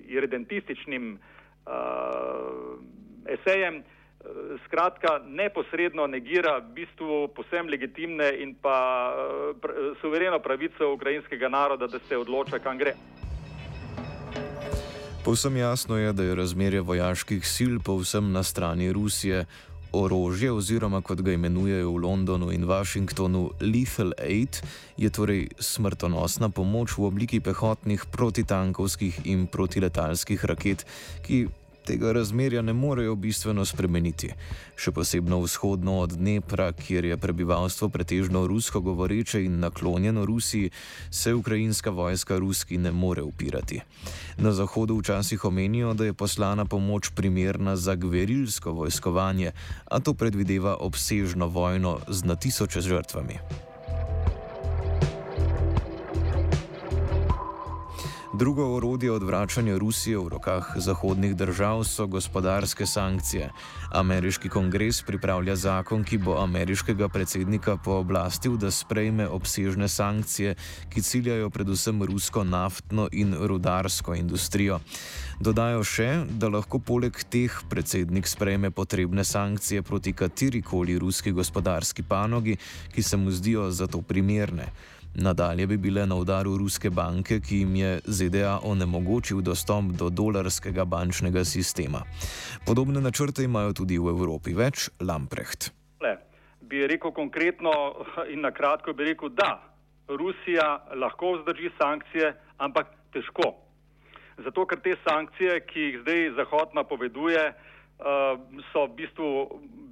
irredentističnim 0.09 1.13
uh, 1.13 2.81
esejem, 3.25 3.83
skratka 4.65 5.21
neposredno 5.25 6.07
negira 6.07 6.57
v 6.59 6.73
bistvu 6.75 7.27
posem 7.35 7.69
legitimne 7.69 8.27
in 8.43 8.55
pa 8.61 9.15
suvereno 10.01 10.39
pravico 10.39 10.91
ukrajinskega 10.93 11.49
naroda, 11.49 11.87
da 11.87 11.99
se 11.99 12.17
odloča, 12.17 12.59
kam 12.59 12.77
gre. 12.77 12.93
Povsem 15.23 15.57
jasno 15.57 15.97
je, 15.97 16.13
da 16.13 16.23
je 16.23 16.35
razmerje 16.35 16.81
vojaških 16.81 17.47
sil 17.55 17.73
povsem 17.85 18.31
na 18.31 18.43
strani 18.43 18.91
Rusije. 18.93 19.45
Orožje, 19.91 20.51
oziroma 20.51 21.01
kot 21.01 21.21
ga 21.25 21.33
imenujejo 21.33 21.91
v 21.91 22.01
Londonu 22.03 22.51
in 22.53 22.67
Washingtonu, 22.69 23.49
lethal 23.61 24.13
aid, 24.21 24.61
je 24.97 25.09
torej 25.09 25.49
smrtonosna 25.57 26.49
pomoč 26.49 26.97
v 26.97 27.09
obliki 27.09 27.39
pehotnih 27.41 28.05
protitankovskih 28.13 29.25
in 29.25 29.47
protiletalskih 29.49 30.45
raket, 30.45 30.85
ki 31.25 31.47
tega 31.89 32.11
razmerja 32.11 32.61
ne 32.61 32.73
morejo 32.73 33.15
bistveno 33.15 33.63
spremeniti. 33.65 34.27
Še 34.77 34.91
posebno 34.93 35.39
vzhodno 35.41 35.95
od 36.03 36.11
Dnepra, 36.19 36.67
kjer 36.77 37.07
je 37.09 37.17
prebivalstvo 37.17 37.89
pretežno 37.89 38.43
rusko 38.47 38.81
govoreče 38.85 39.41
in 39.45 39.57
naklonjeno 39.63 40.25
Rusiji, 40.25 40.69
se 41.09 41.33
ukrajinska 41.33 41.89
vojska 41.89 42.37
ruski 42.37 42.77
ne 42.77 42.91
more 42.91 43.23
upirati. 43.25 43.81
Na 44.37 44.51
zahodu 44.53 44.99
včasih 44.99 45.45
omenijo, 45.49 45.93
da 45.93 46.05
je 46.05 46.13
poslana 46.13 46.65
pomoč 46.65 47.09
primerna 47.15 47.75
za 47.75 47.95
gverilsko 47.95 48.75
vojskovanje, 48.83 49.51
a 49.85 49.99
to 49.99 50.13
predvideva 50.13 50.77
obsežno 50.79 51.47
vojno 51.47 51.97
z 52.07 52.29
na 52.29 52.35
tisoče 52.35 52.85
žrtvami. 52.85 53.68
Drugo 58.33 58.75
orodje 58.75 59.11
odvračanja 59.11 59.77
Rusije 59.77 60.17
v 60.17 60.29
rokah 60.29 60.65
zahodnih 60.75 61.35
držav 61.35 61.83
so 61.83 62.05
gospodarske 62.07 62.85
sankcije. 62.85 63.49
Ameriški 63.91 64.49
kongres 64.49 65.01
pripravlja 65.01 65.55
zakon, 65.55 66.03
ki 66.03 66.17
bo 66.17 66.35
ameriškega 66.37 67.09
predsednika 67.09 67.77
pooblastil, 67.77 68.57
da 68.57 68.71
sprejme 68.71 69.27
obsežne 69.27 69.87
sankcije, 69.87 70.53
ki 70.93 71.01
ciljajo 71.01 71.49
predvsem 71.49 72.03
rusko 72.03 72.43
naftno 72.43 73.07
in 73.11 73.33
rudarsko 73.33 74.13
industrijo. 74.13 74.79
Dodajo 75.39 75.81
še, 75.83 76.25
da 76.29 76.53
lahko 76.53 76.79
poleg 76.79 77.17
teh 77.33 77.57
predsednik 77.69 78.27
sprejme 78.27 78.69
potrebne 78.71 79.23
sankcije 79.23 79.81
proti 79.81 80.13
katerikoli 80.13 80.99
ruski 80.99 81.31
gospodarski 81.31 82.03
panogi, 82.03 82.57
ki 82.93 83.03
se 83.03 83.17
mu 83.17 83.31
zdijo 83.31 83.71
za 83.71 83.87
to 83.87 84.01
primerne. 84.01 84.69
Nadalje 85.15 85.67
bi 85.67 85.77
bile 85.77 86.05
na 86.05 86.15
udaru 86.15 86.57
ruske 86.57 86.89
banke, 86.89 87.39
ki 87.41 87.57
jim 87.63 87.75
je 87.75 87.99
ZDA 88.05 88.59
onemogočil 88.63 89.41
dostop 89.41 89.91
do 89.99 90.09
dolarskega 90.09 90.85
bančnega 90.85 91.43
sistema. 91.45 92.03
Podobne 92.65 93.01
načrte 93.01 93.43
imajo 93.43 93.73
tudi 93.73 93.97
v 93.97 94.13
Evropi. 94.13 94.53
Več 94.53 94.89
Lamprecht. 95.01 95.71
Le, 96.01 96.17
bi 96.61 96.85
rekel 96.87 97.11
konkretno 97.11 97.71
in 98.29 98.45
na 98.45 98.51
kratko, 98.51 98.93
bi 98.93 99.09
rekel, 99.09 99.33
da 99.33 99.57
Rusija 100.07 100.69
lahko 100.95 101.39
vzdrži 101.39 101.73
sankcije, 101.81 102.33
ampak 102.57 102.93
težko. 103.13 103.55
Zato, 104.45 104.65
ker 104.65 104.79
te 104.79 104.95
sankcije, 105.03 105.59
ki 105.67 105.79
jih 105.79 105.99
zdaj 106.03 106.29
Zahod 106.37 106.77
napoveduje, 106.77 107.43
so 108.71 108.85
v 108.85 108.95
bistvu 108.95 109.27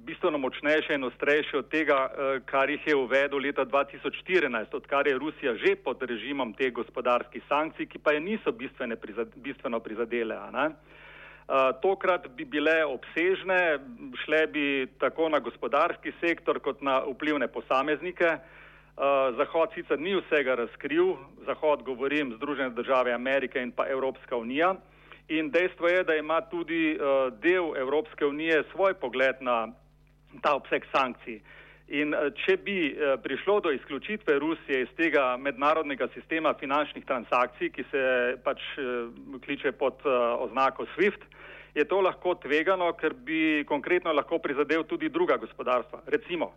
bistveno 0.08 0.38
močnejše 0.38 0.94
in 0.94 1.04
ostrejše 1.04 1.58
od 1.58 1.68
tega, 1.68 2.08
uh, 2.08 2.40
kar 2.48 2.70
jih 2.70 2.86
je 2.86 2.96
uvedel 2.96 3.38
leta 3.38 3.64
2014, 3.64 4.72
odkar 4.72 5.06
je 5.06 5.18
Rusija 5.18 5.54
že 5.54 5.76
pod 5.76 6.02
režimom 6.02 6.54
teh 6.56 6.72
gospodarskih 6.72 7.42
sankcij, 7.48 7.86
ki 7.86 7.98
pa 7.98 8.12
je 8.12 8.20
niso 8.20 8.52
prizad, 9.00 9.28
bistveno 9.36 9.80
prizadele. 9.80 10.36
Uh, 10.36 11.76
tokrat 11.82 12.28
bi 12.36 12.44
bile 12.44 12.84
obsežne, 12.84 13.78
šle 14.24 14.46
bi 14.46 14.86
tako 14.98 15.28
na 15.28 15.38
gospodarski 15.38 16.12
sektor 16.20 16.60
kot 16.60 16.80
na 16.80 17.04
vplivne 17.04 17.48
posameznike. 17.48 18.38
Uh, 18.96 19.36
Zahod 19.36 19.76
sicer 19.76 20.00
ni 20.00 20.16
vsega 20.16 20.54
razkril, 20.54 21.16
Zahod 21.46 21.82
govorim 21.82 22.32
Združene 22.36 22.70
države 22.70 23.12
Amerike 23.12 23.60
in 23.62 23.72
pa 23.72 23.84
Evropska 23.88 24.36
unija 24.36 24.74
In 25.28 25.50
dejstvo 25.50 25.88
je, 25.88 26.04
da 26.04 26.14
ima 26.16 26.40
tudi 26.40 26.96
uh, 26.96 27.28
del 27.40 27.76
Evropske 27.76 28.26
unije 28.26 28.62
svoj 28.72 28.94
pogled 28.94 29.36
na 29.40 29.68
ta 30.42 30.54
obseg 30.56 30.86
sankcij. 30.92 31.40
In 31.88 32.14
uh, 32.16 32.30
če 32.32 32.56
bi 32.56 32.78
uh, 32.92 33.20
prišlo 33.20 33.60
do 33.60 33.72
izključitve 33.72 34.38
Rusije 34.38 34.82
iz 34.82 34.94
tega 34.96 35.36
mednarodnega 35.36 36.08
sistema 36.14 36.54
finančnih 36.54 37.04
transakcij, 37.04 37.70
ki 37.76 37.84
se 37.90 38.02
pač 38.44 38.64
uh, 38.80 39.12
kliče 39.44 39.72
pod 39.72 40.00
uh, 40.04 40.40
oznako 40.48 40.88
SWIFT, 40.96 41.28
je 41.74 41.84
to 41.84 42.00
lahko 42.00 42.34
tvegano, 42.34 42.92
ker 42.96 43.12
bi 43.12 43.64
konkretno 43.68 44.12
lahko 44.12 44.38
prizadel 44.38 44.84
tudi 44.88 45.12
druga 45.12 45.36
gospodarstva, 45.36 46.02
recimo 46.06 46.54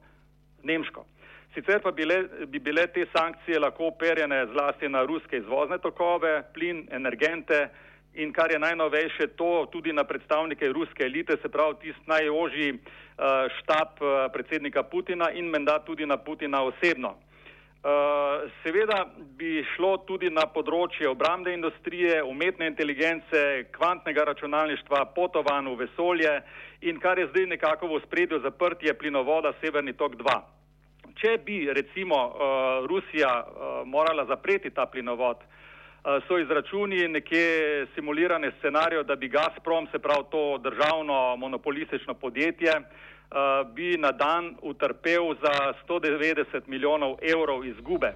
Nemško. 0.63 1.05
Sicer 1.53 1.81
pa 1.83 1.91
bile, 1.91 2.23
bi 2.47 2.59
bile 2.59 2.87
te 2.87 3.03
sankcije 3.11 3.59
lahko 3.59 3.91
operjene 3.91 4.45
zlasti 4.53 4.87
na 4.89 5.03
ruske 5.03 5.43
izvozne 5.43 5.77
tokove, 5.83 6.37
plin, 6.53 6.85
energente 6.91 7.65
in 8.13 8.33
kar 8.33 8.51
je 8.51 8.59
najnovejše, 8.59 9.27
to 9.27 9.67
tudi 9.71 9.93
na 9.93 10.03
predstavnike 10.03 10.67
ruske 10.67 11.03
elite, 11.03 11.37
se 11.41 11.49
pravi 11.49 11.75
tist 11.81 12.07
najožji 12.07 12.73
uh, 12.73 12.79
štab 13.59 13.87
uh, 14.01 14.31
predsednika 14.33 14.83
Putina 14.83 15.31
in 15.31 15.45
menda 15.45 15.79
tudi 15.79 16.05
na 16.05 16.17
Putina 16.17 16.63
osebno. 16.63 17.15
Uh, 17.81 17.89
seveda 18.63 19.07
bi 19.17 19.63
šlo 19.75 19.97
tudi 20.05 20.29
na 20.29 20.43
področje 20.45 21.07
obramne 21.09 21.53
industrije, 21.53 22.19
umetne 22.23 22.67
inteligence, 22.67 23.63
kvantnega 23.73 24.27
računalništva, 24.29 25.05
potovanj 25.15 25.71
v 25.71 25.77
vesolje 25.79 26.35
in 26.81 26.99
kar 26.99 27.19
je 27.19 27.29
zdaj 27.31 27.47
nekako 27.55 27.87
v 27.87 28.01
spredju 28.05 28.41
zaprtje 28.43 28.93
plinovoda 28.93 29.53
Severni 29.61 29.93
tok 29.93 30.19
2. 30.19 30.35
Če 31.17 31.37
bi 31.45 31.65
recimo 31.73 32.17
Rusija 32.89 33.31
morala 33.85 34.25
zapreti 34.25 34.69
ta 34.69 34.85
plinovod, 34.85 35.41
so 36.27 36.39
izračuni 36.39 37.07
nekje 37.07 37.87
simulirane 37.95 38.51
scenarijo, 38.59 39.03
da 39.03 39.15
bi 39.15 39.29
Gazprom, 39.29 39.87
se 39.91 39.99
pravi 39.99 40.23
to 40.31 40.57
državno 40.57 41.35
monopolistično 41.37 42.13
podjetje, 42.13 42.71
uh, 42.77 43.73
bi 43.73 43.97
na 43.97 44.11
dan 44.11 44.55
utrpel 44.61 45.35
za 45.41 45.73
190 45.87 46.61
milijonov 46.67 47.15
evrov 47.21 47.65
izgube. 47.65 48.13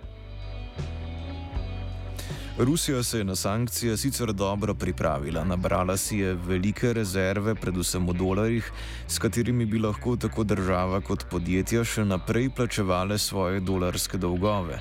Rusija 2.58 3.04
se 3.04 3.18
je 3.18 3.24
na 3.24 3.36
sankcije 3.36 3.98
sicer 3.98 4.34
dobro 4.34 4.74
pripravila, 4.74 5.44
nabrala 5.44 5.98
si 5.98 6.18
je 6.18 6.34
velike 6.34 6.94
rezerve, 6.94 7.56
predvsem 7.56 8.08
v 8.08 8.14
dolarjih, 8.14 8.72
s 9.08 9.20
katerimi 9.20 9.66
bi 9.66 9.80
lahko 9.80 10.16
tako 10.16 10.44
država 10.44 11.02
kot 11.02 11.26
podjetja 11.32 11.84
še 11.84 12.06
naprej 12.06 12.50
plačevale 12.56 13.18
svoje 13.18 13.60
dolarske 13.60 14.18
dolgove. 14.18 14.80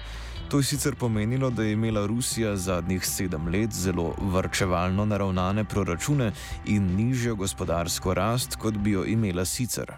To 0.50 0.58
je 0.58 0.62
sicer 0.62 0.94
pomenilo, 1.00 1.50
da 1.50 1.62
je 1.62 1.72
imela 1.72 2.06
Rusija 2.06 2.56
zadnjih 2.56 3.06
sedem 3.06 3.48
let 3.48 3.70
zelo 3.72 4.14
vrčevalno 4.18 5.04
naravnane 5.04 5.64
proračune 5.64 6.32
in 6.66 6.96
nižjo 6.96 7.34
gospodarsko 7.34 8.14
rast, 8.14 8.56
kot 8.56 8.74
bi 8.74 8.90
jo 8.90 9.04
imela 9.04 9.44
sicer. 9.44 9.92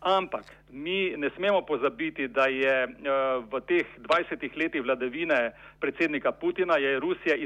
Ampak 0.00 0.44
mi 0.72 1.14
ne 1.16 1.30
smemo 1.36 1.60
pozabiti, 1.62 2.28
da 2.28 2.46
je 2.46 2.86
uh, 2.86 3.44
v 3.52 3.60
teh 3.60 3.86
20 3.98 4.56
letih 4.56 4.82
vladavine 4.82 5.52
predsednika 5.80 6.32
Putina 6.32 6.74
Rusija 7.00 7.36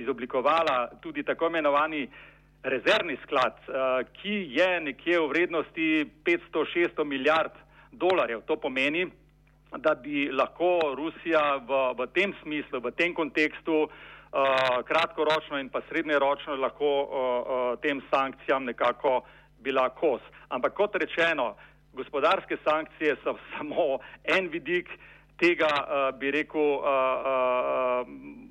izoblikovala 0.00 0.90
tudi 1.00 1.22
tako 1.22 1.46
imenovani 1.46 2.08
rezervni 2.62 3.16
sklad, 3.22 3.54
uh, 3.68 3.74
ki 4.12 4.46
je 4.50 4.80
nekje 4.80 5.20
v 5.20 5.28
vrednosti 5.28 6.06
500-600 6.24 7.04
milijard 7.04 7.52
dolarjev. 7.92 8.40
To 8.40 8.56
pomeni, 8.56 9.06
da 9.76 9.94
bi 9.94 10.28
lahko 10.32 10.94
Rusija 10.96 11.56
v, 11.56 11.80
v 11.98 12.06
tem 12.14 12.34
smislu, 12.42 12.80
v 12.80 12.92
tem 12.96 13.14
kontekstu 13.14 13.84
uh, 13.84 13.90
kratkoročno 14.88 15.58
in 15.58 15.68
pa 15.68 15.82
srednjeročno 15.88 16.56
lahko 16.56 16.92
uh, 17.02 17.08
uh, 17.10 17.80
tem 17.82 18.00
sankcijam 18.10 18.64
nekako 18.64 19.22
bila 19.60 19.88
kos. 19.88 20.22
Ampak 20.48 20.74
kot 20.74 20.96
rečeno, 20.96 21.54
gospodarske 21.92 22.56
sankcije 22.64 23.16
so 23.24 23.36
samo 23.52 23.98
en 24.24 24.48
vidik 24.48 24.88
tega, 25.38 25.70
uh, 25.70 26.18
bi 26.18 26.30
rekel, 26.30 26.60
uh, 26.60 26.84
uh, 26.84 28.48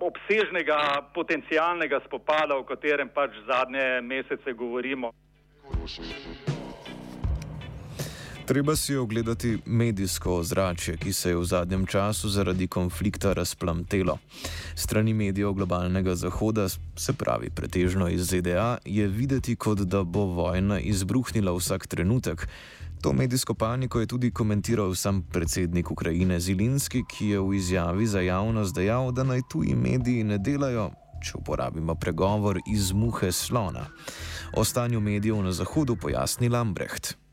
obsežnega 0.00 1.10
potencijalnega 1.14 2.00
spopada, 2.06 2.56
o 2.56 2.64
katerem 2.64 3.10
pač 3.14 3.34
zadnje 3.46 4.00
mesece 4.02 4.52
govorimo. 4.52 5.12
Treba 8.48 8.76
si 8.76 8.96
ogledati 8.96 9.58
medijsko 9.66 10.34
ozračje, 10.34 10.96
ki 10.96 11.12
se 11.12 11.28
je 11.28 11.36
v 11.36 11.44
zadnjem 11.44 11.86
času 11.86 12.28
zaradi 12.28 12.66
konflikta 12.66 13.32
razplamtelo. 13.32 14.18
Strani 14.74 15.14
medijev 15.14 15.52
globalnega 15.52 16.14
zahoda, 16.14 16.68
se 16.96 17.12
pravi 17.12 17.50
pretežno 17.50 18.08
iz 18.08 18.24
ZDA, 18.30 18.78
je 18.84 19.06
videti, 19.06 19.56
kot 19.56 19.78
da 19.78 20.02
bo 20.02 20.24
vojna 20.24 20.80
izbruhnila 20.80 21.52
vsak 21.52 21.86
trenutek. 21.86 22.48
To 23.02 23.12
medijsko 23.12 23.54
paniko 23.54 24.00
je 24.00 24.06
tudi 24.06 24.30
komentiral 24.30 24.94
sam 24.94 25.22
predsednik 25.22 25.90
Ukrajine 25.90 26.40
Zilinski, 26.40 27.04
ki 27.04 27.28
je 27.28 27.40
v 27.40 27.54
izjavi 27.54 28.06
za 28.06 28.20
javnost 28.20 28.74
dejal, 28.74 29.12
da 29.12 29.24
naj 29.24 29.42
tuji 29.50 29.74
mediji 29.74 30.24
ne 30.24 30.38
delajo, 30.38 30.90
če 31.22 31.36
uporabimo 31.36 31.94
pregovor, 31.94 32.60
iz 32.66 32.92
muhe 32.92 33.32
slona. 33.32 33.86
O 34.56 34.64
stanju 34.64 35.00
medijev 35.00 35.42
na 35.42 35.52
zahodu 35.52 35.96
pojasni 35.96 36.48
Lambrecht. 36.48 37.27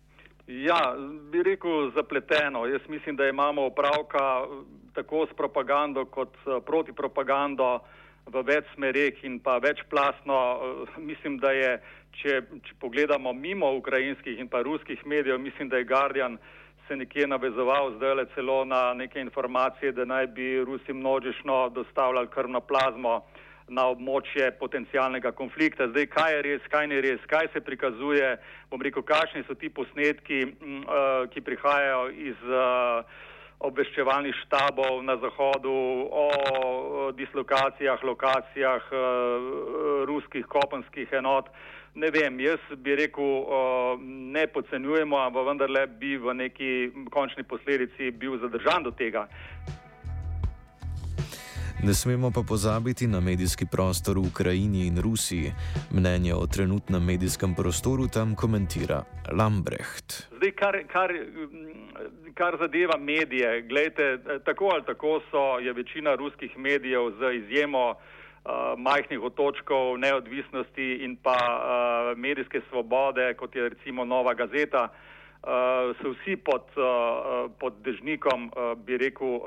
Ja, 0.47 0.95
bi 1.31 1.43
rekel 1.43 1.91
zapleteno. 1.95 2.65
Jaz 2.65 2.81
mislim, 2.87 3.15
da 3.15 3.27
imamo 3.27 3.65
opravka 3.65 4.45
tako 4.93 5.27
s 5.31 5.35
propagando 5.37 6.05
kot 6.05 6.37
protipropagando 6.65 7.79
v 8.25 8.41
več 8.45 8.65
smereh 8.75 9.23
in 9.23 9.39
pa 9.39 9.57
večplastno. 9.57 10.37
Mislim, 11.09 11.37
da 11.37 11.51
je, 11.51 11.71
če, 12.21 12.41
če 12.65 12.77
pogledamo 12.79 13.33
mimo 13.33 13.71
ukrajinskih 13.77 14.39
in 14.39 14.47
pa 14.47 14.61
ruskih 14.61 15.01
medijev, 15.05 15.39
mislim, 15.39 15.69
da 15.69 15.77
je 15.77 15.89
Guardian 15.89 16.37
se 16.87 16.95
nekje 16.95 17.27
navezoval 17.27 17.95
zdaj 17.95 18.13
le 18.13 18.25
celo 18.35 18.65
na 18.65 18.93
neke 18.93 19.19
informacije, 19.19 19.91
da 19.91 20.05
naj 20.05 20.27
bi 20.27 20.63
Rusi 20.63 20.93
množično 20.93 21.69
dostavljali 21.69 22.27
krvno 22.27 22.61
plazmo 22.61 23.23
na 23.67 23.87
območje 23.89 24.51
potencijalnega 24.59 25.31
konflikta. 25.31 25.87
Zdaj, 25.89 26.07
kaj 26.13 26.33
je 26.35 26.41
res, 26.45 26.65
kaj 26.71 26.87
ni 26.87 27.01
res, 27.01 27.21
kaj 27.29 27.49
se 27.53 27.61
prikazuje, 27.65 28.35
bom 28.69 28.81
rekel, 28.81 29.05
kakšni 29.05 29.45
so 29.47 29.55
ti 29.57 29.69
posnetki, 29.73 30.41
uh, 30.45 31.25
ki 31.33 31.41
prihajajo 31.45 32.09
iz 32.29 32.43
uh, 32.49 33.23
obveščevalnih 33.65 34.35
štabov 34.43 35.01
na 35.07 35.15
Zahodu 35.21 35.73
o 36.11 36.25
dislokacijah, 37.17 38.03
lokacijah 38.03 38.91
uh, 38.91 40.03
ruskih 40.09 40.45
kopenskih 40.45 41.15
enot. 41.21 41.49
Ne 41.95 42.09
vem, 42.11 42.41
jaz 42.43 42.59
bi 42.83 42.91
rekel, 42.99 43.45
ne 44.35 44.41
podcenjujemo, 44.51 45.15
ampak 45.15 45.45
vendarle 45.47 45.85
bi 45.87 46.17
v 46.19 46.33
neki 46.35 46.71
končni 47.07 47.45
posledici 47.47 48.11
bil 48.11 48.35
zadržan 48.41 48.83
do 48.83 48.91
tega. 48.91 49.29
Ne 51.83 51.93
smemo 51.93 52.31
pa 52.31 52.41
pozabiti 52.47 53.07
na 53.07 53.19
medijski 53.19 53.65
prostor 53.71 54.17
v 54.17 54.27
Ukrajini 54.31 54.87
in 54.87 55.01
Rusiji. 55.01 55.51
Mnenje 55.91 56.33
o 56.33 56.47
trenutnem 56.47 57.03
medijskem 57.05 57.55
prostoru 57.55 58.07
tam 58.07 58.35
komentira 58.35 59.03
Lambrecht. 59.31 60.27
Zdaj, 60.37 60.51
kar, 60.51 60.75
kar, 60.87 61.09
kar 62.33 62.57
zadeva 62.59 62.97
medije, 62.97 63.61
gledajte, 63.61 64.17
tako 64.45 64.65
ali 64.73 64.83
tako 64.85 65.21
so, 65.31 65.59
je 65.59 65.73
večina 65.73 66.15
ruskih 66.15 66.57
medijev 66.57 67.11
z 67.19 67.33
izjemo 67.43 67.89
uh, 67.89 67.97
majhnih 68.77 69.21
otočkov 69.21 69.97
neodvisnosti 69.97 70.93
in 71.05 71.15
pa 71.15 71.37
uh, 71.37 72.17
medijske 72.17 72.61
svobode, 72.69 73.33
kot 73.33 73.55
je 73.55 73.69
recimo 73.69 74.05
Nova 74.05 74.33
Gazeta, 74.33 74.83
uh, 74.83 75.04
so 76.01 76.09
vsi 76.09 76.35
pod, 76.41 76.65
uh, 76.77 77.51
pod 77.59 77.73
dežnikom, 77.85 78.49
uh, 78.49 78.73
bi 78.77 78.97
rekel, 78.97 79.39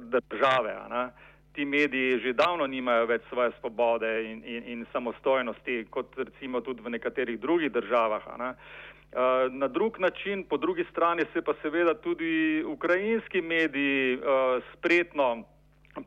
države. 0.00 0.76
Ne? 0.90 1.10
Ti 1.52 1.64
mediji 1.64 2.18
že 2.18 2.32
davno 2.32 2.66
nimajo 2.66 3.06
več 3.06 3.22
svoje 3.28 3.52
svobode 3.60 4.08
in, 4.24 4.42
in, 4.44 4.62
in 4.72 4.86
samostojnosti, 4.92 5.86
kot 5.90 6.16
recimo 6.16 6.60
tudi 6.60 6.82
v 6.82 6.92
nekaterih 6.96 7.40
drugih 7.40 7.72
državah. 7.72 8.24
Ne? 8.38 8.54
Na 9.52 9.68
drug 9.68 9.98
način, 10.00 10.44
po 10.48 10.56
drugi 10.56 10.84
strani 10.90 11.24
se 11.32 11.42
pa 11.44 11.52
seveda 11.62 11.94
tudi 11.94 12.64
ukrajinski 12.64 13.42
mediji 13.42 14.18
spretno 14.72 15.44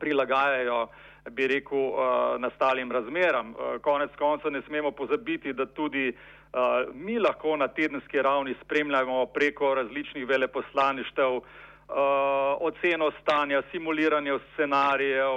prilagajajo, 0.00 0.88
bi 1.30 1.46
rekel, 1.46 1.78
uh, 1.78 2.40
nastalim 2.40 2.92
razmeram. 2.92 3.50
Uh, 3.50 3.80
konec 3.82 4.10
konca 4.18 4.50
ne 4.50 4.62
smemo 4.66 4.90
pozabiti, 4.90 5.52
da 5.52 5.66
tudi 5.66 6.08
uh, 6.08 6.94
mi 6.94 7.18
lahko 7.18 7.56
na 7.56 7.68
tedenski 7.68 8.22
ravni 8.22 8.54
spremljamo 8.64 9.26
preko 9.26 9.74
različnih 9.74 10.26
veleposlaništev 10.28 11.40
oceno 12.58 13.10
stanja, 13.20 13.62
simuliranje 13.70 14.38
scenarijev, 14.52 15.34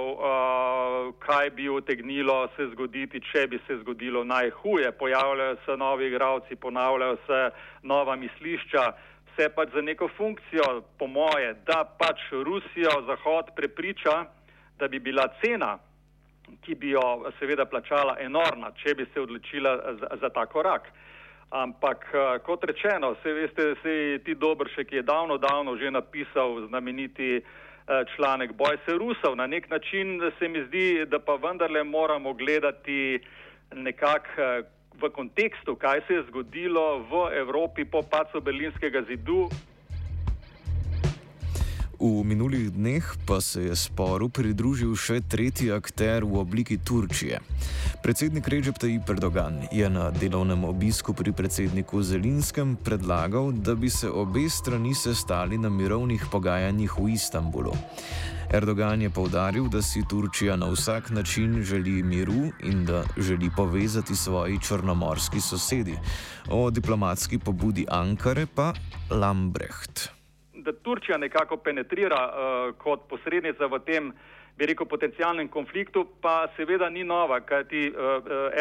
kaj 1.18 1.50
bi 1.50 1.68
utegnilo 1.68 2.48
se 2.56 2.66
zgoditi, 2.72 3.20
če 3.32 3.46
bi 3.46 3.60
se 3.66 3.76
zgodilo 3.76 4.24
najhuje. 4.24 4.92
Pojavljajo 4.92 5.56
se 5.64 5.76
novi 5.76 6.06
igravci, 6.06 6.56
ponavljajo 6.56 7.16
se 7.26 7.50
nova 7.82 8.16
mislišča. 8.16 8.92
Vse 9.30 9.48
pač 9.54 9.68
za 9.74 9.80
neko 9.80 10.08
funkcijo, 10.16 10.82
po 10.98 11.06
moje, 11.06 11.54
da 11.66 11.84
pač 11.98 12.18
Rusijo 12.32 13.02
Zahod 13.06 13.54
prepriča, 13.56 14.24
da 14.80 14.88
bi 14.88 14.98
bila 14.98 15.28
cena 15.44 15.78
ki 16.62 16.74
bi 16.74 16.90
jo 16.90 17.30
seveda 17.38 17.64
plačala 17.64 18.16
enormna, 18.20 18.72
če 18.82 18.94
bi 18.94 19.06
se 19.14 19.20
odločila 19.20 19.76
za, 20.00 20.16
za 20.20 20.30
ta 20.34 20.46
korak. 20.46 20.90
Ampak, 21.50 22.04
kot 22.46 22.64
rečeno, 22.64 23.14
se 23.22 23.32
veste, 23.34 23.74
se 23.82 23.94
ti 24.24 24.34
Dobršek 24.34 24.92
je 24.92 25.02
davno, 25.02 25.38
davno 25.38 25.76
že 25.76 25.90
napisal 25.90 26.66
znameniti 26.68 27.40
članek 28.14 28.52
Boj 28.54 28.78
se 28.86 28.94
Rusov. 28.98 29.36
Na 29.36 29.46
nek 29.46 29.70
način 29.70 30.20
se 30.38 30.48
mi 30.48 30.62
zdi, 30.68 31.06
da 31.06 31.18
pa 31.18 31.34
vendarle 31.34 31.84
moramo 31.84 32.32
gledati 32.32 33.18
nekako 33.74 34.62
v 35.00 35.10
kontekstu, 35.10 35.74
kaj 35.76 36.00
se 36.06 36.14
je 36.14 36.22
zgodilo 36.28 36.98
v 37.10 37.34
Evropi 37.38 37.84
po 37.84 38.02
pacu 38.02 38.40
Berlinskega 38.40 39.02
zidu. 39.08 39.48
V 42.00 42.24
minulih 42.24 42.72
dneh 42.72 43.04
pa 43.28 43.44
se 43.44 43.60
je 43.68 43.76
sporu 43.76 44.32
pridružil 44.32 44.96
še 44.96 45.20
tretji 45.20 45.68
akter 45.68 46.24
v 46.24 46.40
obliki 46.40 46.78
Turčije. 46.80 47.44
Predsednik 48.00 48.48
Recep 48.48 48.80
Tayyip 48.80 49.04
Erdogan 49.12 49.68
je 49.68 49.84
na 49.84 50.08
delovnem 50.08 50.64
obisku 50.64 51.12
pri 51.12 51.36
predsedniku 51.36 52.00
Zelinskem 52.00 52.80
predlagal, 52.80 53.52
da 53.52 53.76
bi 53.76 53.92
se 53.92 54.08
obe 54.08 54.48
strani 54.48 54.96
sestali 54.96 55.60
na 55.60 55.68
mirovnih 55.68 56.24
pogajanjih 56.32 56.96
v 56.96 57.12
Istanbulu. 57.20 57.76
Erdogan 58.48 59.04
je 59.04 59.10
povdaril, 59.12 59.68
da 59.68 59.84
si 59.84 60.00
Turčija 60.00 60.56
na 60.56 60.72
vsak 60.72 61.12
način 61.12 61.60
želi 61.60 62.00
miru 62.00 62.48
in 62.64 62.88
da 62.88 63.04
želi 63.20 63.52
povezati 63.52 64.16
svoji 64.16 64.56
črnomorski 64.56 65.40
sosedi. 65.40 66.00
O 66.48 66.70
diplomatski 66.72 67.36
pobudi 67.38 67.84
Ankare 67.92 68.48
pa 68.48 68.72
Lambrecht 69.12 70.19
da 70.72 70.78
Turčija 70.82 71.18
nekako 71.18 71.56
penetrira 71.56 72.20
uh, 72.28 72.74
kot 72.78 73.08
posrednica 73.08 73.66
v 73.66 73.78
tem, 73.86 74.12
bi 74.56 74.66
rekel, 74.66 74.86
potencijalnem 74.86 75.48
konfliktu, 75.48 76.06
pa 76.20 76.46
seveda 76.56 76.90
ni 76.90 77.04
nova, 77.04 77.40
kajti 77.40 77.88
uh, 77.90 77.96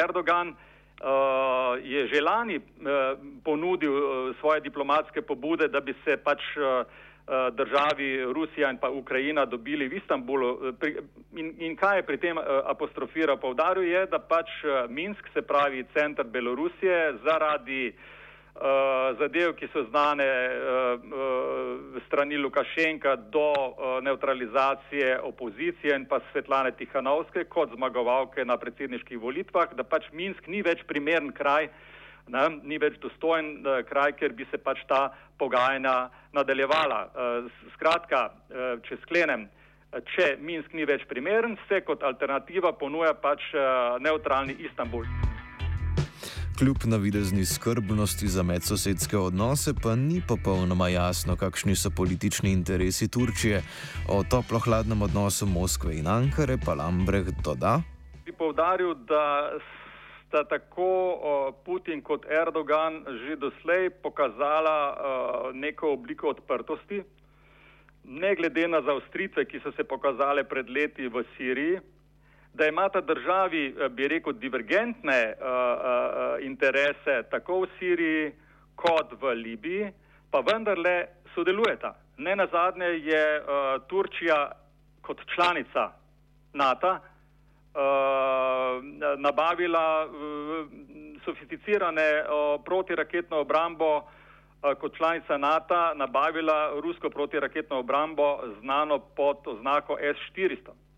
Erdogan 0.04 0.50
uh, 0.50 1.78
je 1.84 2.08
že 2.08 2.22
lani 2.22 2.58
uh, 2.58 2.64
ponudil 3.44 3.94
uh, 3.94 4.36
svoje 4.40 4.62
diplomatske 4.62 5.22
pobude, 5.22 5.68
da 5.68 5.80
bi 5.80 5.94
se 6.06 6.18
pač 6.18 6.42
uh, 6.58 6.86
državi 7.54 8.24
Rusija 8.34 8.72
in 8.72 8.78
pa 8.82 8.90
Ukrajina 8.90 9.46
dobili 9.46 9.88
v 9.88 10.02
Istanbulu. 10.02 10.74
In, 11.38 11.54
in 11.62 11.76
kaj 11.78 11.98
je 11.98 12.06
pri 12.08 12.18
tem 12.18 12.38
apostrofiral? 12.66 13.38
Povdaril 13.38 13.86
je, 13.86 14.06
da 14.10 14.18
pač 14.18 14.50
Minsk, 14.90 15.30
se 15.34 15.42
pravi 15.42 15.86
centr 15.94 16.26
Belorusije, 16.26 17.20
zaradi 17.22 17.94
uh, 17.94 17.94
uh, 17.94 18.19
zadev, 19.20 19.54
ki 19.56 19.68
so 19.74 19.84
znane 19.90 20.26
uh, 20.26 21.00
uh, 21.00 22.02
strani 22.08 22.38
Lukašenka 22.38 23.16
do 23.16 23.52
uh, 23.52 24.04
neutralizacije 24.04 25.20
opozicije 25.22 25.96
in 25.96 26.06
pa 26.06 26.20
Svetlane 26.32 26.72
Tihanovske 26.72 27.44
kot 27.44 27.70
zmagovalke 27.76 28.46
na 28.46 28.58
predsedniških 28.58 29.20
volitvah, 29.20 29.74
da 29.76 29.84
pač 29.84 30.10
Minsk 30.12 30.48
ni 30.48 30.62
več 30.62 30.84
primern 30.88 31.32
kraj, 31.32 31.70
ne, 32.28 32.50
ni 32.64 32.78
več 32.78 33.00
dostojen 33.00 33.60
uh, 33.64 33.80
kraj, 33.88 34.18
ker 34.20 34.34
bi 34.34 34.48
se 34.52 34.58
pač 34.58 34.84
ta 34.88 35.10
pogajanja 35.40 36.10
nadaljevala. 36.34 37.02
Uh, 37.14 37.64
skratka, 37.78 38.28
uh, 38.52 38.76
če 38.88 39.00
sklenem, 39.06 39.48
če 40.16 40.36
Minsk 40.42 40.74
ni 40.74 40.86
več 40.86 41.08
primeren, 41.10 41.58
se 41.70 41.82
kot 41.82 42.04
alternativa 42.04 42.74
ponuja 42.74 43.14
pač 43.14 43.52
uh, 43.56 43.98
neutralni 44.04 44.58
Istanbul. 44.68 45.29
Kljub 46.60 46.78
navidezni 46.86 47.46
skrbnosti 47.46 48.28
za 48.28 48.44
medsosedske 48.44 49.18
odnose, 49.18 49.72
pa 49.84 49.96
ni 49.96 50.22
popolnoma 50.28 50.88
jasno, 50.90 51.36
kakšni 51.36 51.76
so 51.76 51.90
politični 51.98 52.52
interesi 52.52 53.08
Turčije. 53.12 53.62
O 54.10 54.24
toplo-hladnem 54.32 55.02
odnosu 55.02 55.46
Moskve 55.46 55.96
in 55.96 56.08
Ankare 56.08 56.58
pa 56.66 56.74
Lambrecht 56.74 57.40
doda. 57.44 57.80
Bi 58.26 58.32
povdaril, 58.32 58.92
da 59.08 59.56
sta 60.28 60.44
tako 60.44 60.90
Putin 61.66 62.02
kot 62.02 62.26
Erdogan 62.28 63.06
že 63.08 63.36
doslej 63.36 63.90
pokazala 64.04 64.98
neko 65.54 65.94
obliko 65.94 66.28
odprtosti, 66.36 67.04
ne 68.04 68.36
glede 68.36 68.68
na 68.68 68.82
zaustritve, 68.82 69.46
ki 69.46 69.64
so 69.64 69.72
se 69.72 69.84
pokazale 69.84 70.44
pred 70.44 70.70
leti 70.70 71.08
v 71.08 71.24
Siriji 71.38 71.80
da 72.54 72.68
imata 72.68 73.02
državi, 73.02 73.76
eh, 73.80 73.90
bi 73.90 74.08
rekel, 74.08 74.34
divergentne 74.34 75.34
uh, 75.34 75.46
uh, 75.46 76.46
interese 76.46 77.24
tako 77.32 77.62
v 77.62 77.68
Siriji 77.80 78.32
kot 78.76 79.14
v 79.22 79.34
Libiji, 79.34 79.92
pa 80.32 80.40
vendarle 80.40 81.06
sodelujeta. 81.36 81.94
Ne 82.18 82.36
na 82.36 82.48
zadnje 82.52 82.86
je 82.86 83.40
uh, 83.40 83.46
Turčija 83.88 84.52
kot 85.02 85.22
članica 85.36 85.92
NATO 86.54 86.92
uh, 86.92 87.00
nabavila 89.18 90.06
uh, 90.06 90.12
sofisticirane 91.26 92.24
uh, 92.24 92.62
protiraketno 92.66 93.38
obrambo 93.38 94.02
kot 94.80 94.98
članica 94.98 95.38
NATO, 95.38 95.94
nabavila 95.96 96.72
rusko 96.84 97.10
protiraketno 97.10 97.80
obrambo 97.80 98.40
znano 98.62 99.00
pod 99.00 99.38
oznako 99.46 99.98
S-400. 100.02 100.89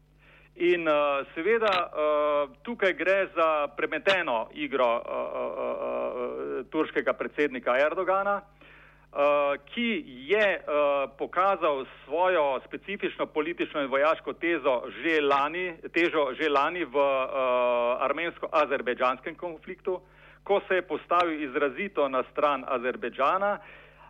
In 0.62 0.86
uh, 0.86 1.26
seveda 1.34 1.74
uh, 1.90 2.50
tukaj 2.62 2.94
gre 2.94 3.28
za 3.34 3.68
premeteno 3.74 4.50
igro 4.54 4.92
uh, 4.94 5.02
uh, 5.02 5.56
uh, 5.58 6.66
turškega 6.70 7.14
predsednika 7.18 7.74
Erdogana, 7.82 8.36
uh, 8.38 9.58
ki 9.74 10.04
je 10.30 10.46
uh, 10.60 11.10
pokazal 11.18 11.86
svojo 12.06 12.60
specifično 12.68 13.26
politično 13.26 13.82
in 13.82 13.90
vojaško 13.90 14.34
tezo 14.34 14.84
že 15.02 15.18
lani, 15.22 15.74
težo 15.94 16.30
že 16.38 16.50
lani 16.50 16.86
v 16.86 16.94
uh, 16.94 18.06
armensko-azerbejdžanskem 18.06 19.36
konfliktu, 19.36 19.98
ko 20.44 20.62
se 20.68 20.76
je 20.76 20.82
postavil 20.82 21.42
izrazito 21.42 22.10
na 22.10 22.22
stran 22.32 22.66
Azerbejdžana, 22.68 23.58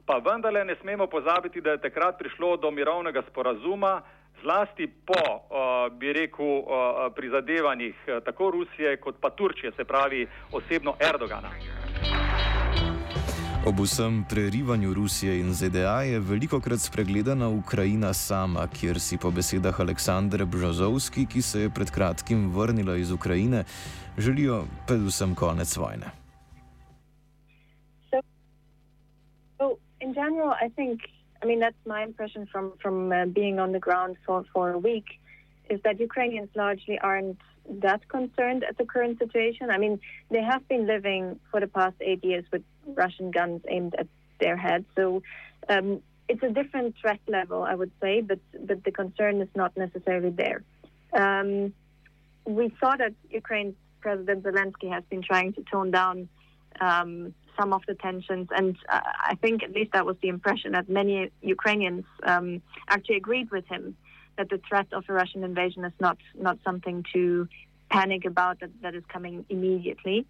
pa 0.06 0.18
vendarle 0.18 0.66
ne 0.66 0.76
smemo 0.82 1.08
pozabiti, 1.08 1.62
da 1.62 1.72
je 1.72 1.88
takrat 1.88 2.20
prišlo 2.20 2.58
do 2.58 2.72
mirovnega 2.72 3.24
sporazuma, 3.32 4.02
zlasti 4.42 4.88
po, 5.06 5.24
uh, 5.36 5.98
bi 5.98 6.14
rekel, 6.14 6.46
uh, 6.46 6.66
prizadevanjih 7.16 7.96
uh, 8.08 8.24
tako 8.24 8.52
Rusije 8.52 8.98
kot 8.98 9.16
pa 9.22 9.30
Turčije, 9.30 9.72
se 9.78 9.84
pravi 9.84 10.28
osebno 10.52 10.96
Erdogana. 11.00 11.50
Ob 13.66 13.80
vsem 13.80 14.26
prerivanju 14.30 14.94
Rusije 14.94 15.40
in 15.40 15.54
ZDA 15.54 16.02
je 16.02 16.20
veliko 16.20 16.60
krat 16.60 16.80
spregledana 16.80 17.50
Ukrajina 17.50 18.14
sama, 18.14 18.68
kjer 18.68 19.00
si 19.00 19.18
po 19.18 19.32
besedah 19.32 19.80
Aleksandre 19.80 20.46
Bžozovski, 20.46 21.26
ki 21.26 21.42
se 21.42 21.62
je 21.62 21.70
pred 21.70 21.92
kratkim 21.92 22.50
vrnila 22.56 22.96
iz 22.96 23.12
Ukrajine, 23.12 23.64
želijo 24.18 24.64
predvsem 24.88 25.36
konec 25.36 25.78
vojne. 25.78 26.10
So, 28.10 28.18
so 29.58 29.78
in 30.00 30.14
general, 30.14 30.58
I 30.66 30.70
think 30.70 31.21
I 31.42 31.46
mean, 31.46 31.60
that's 31.60 31.84
my 31.86 32.04
impression 32.04 32.48
from 32.52 32.74
from 32.82 33.12
uh, 33.12 33.26
being 33.26 33.60
on 33.60 33.72
the 33.72 33.80
ground 33.80 34.18
for 34.26 34.44
for 34.54 34.72
a 34.72 34.78
week, 34.78 35.20
is 35.70 35.80
that 35.84 36.00
Ukrainians 36.00 36.50
largely 36.56 37.00
aren't 37.00 37.40
that 37.70 38.08
concerned 38.10 38.64
at 38.64 38.78
the 38.78 38.86
current 38.86 39.20
situation. 39.20 39.70
I 39.70 39.78
mean, 39.78 40.00
they 40.30 40.44
have 40.44 40.68
been 40.68 40.86
living 40.88 41.40
for 41.50 41.60
the 41.60 41.68
past 41.68 41.96
eight 42.02 42.24
years 42.24 42.46
with 42.52 42.64
Russian 42.86 43.32
guns 43.32 43.62
aimed 43.68 43.96
at 43.96 44.08
their 44.40 44.58
heads, 44.58 44.86
so. 44.96 45.24
Um, 45.70 46.02
it's 46.28 46.44
a 46.44 46.50
different 46.50 46.96
threat 47.02 47.20
level, 47.28 47.64
I 47.64 47.76
would 47.76 47.92
say, 48.02 48.22
but 48.22 48.40
but 48.68 48.84
the 48.86 48.92
concern 48.92 49.42
is 49.42 49.50
not 49.54 49.76
necessarily 49.76 50.30
there. 50.30 50.64
Um, 51.14 51.74
we 52.46 52.74
saw 52.80 52.96
that 52.96 53.14
Ukraine's 53.30 53.76
President 54.00 54.44
Zelensky 54.44 54.90
has 54.92 55.04
been 55.10 55.22
trying 55.22 55.54
to 55.54 55.64
tone 55.72 55.92
down 55.92 56.30
um, 56.80 57.34
some 57.60 57.74
of 57.74 57.82
the 57.88 57.96
tensions. 57.96 58.48
And 58.56 58.78
uh, 58.90 59.02
I 59.04 59.36
think 59.36 59.64
at 59.64 59.72
least 59.72 59.92
that 59.94 60.06
was 60.06 60.16
the 60.22 60.30
impression 60.30 60.72
that 60.74 60.90
many 60.90 61.32
Ukrainians 61.42 62.06
um, 62.24 62.62
actually 62.88 63.18
agreed 63.18 63.52
with 63.52 63.66
him 63.68 63.96
that 64.38 64.50
the 64.50 64.60
threat 64.68 64.88
of 64.92 65.04
a 65.10 65.14
Russian 65.14 65.44
invasion 65.44 65.84
is 65.84 65.94
not 66.00 66.18
not 66.40 66.58
something 66.64 67.06
to 67.14 67.48
panic 67.90 68.26
about 68.26 68.62
that, 68.62 68.70
that 68.82 68.96
is 68.96 69.04
coming 69.08 69.46
immediately. 69.50 70.26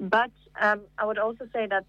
But 0.00 0.32
um, 0.60 0.80
I 0.98 1.06
would 1.06 1.18
also 1.18 1.48
say 1.52 1.66
that 1.66 1.84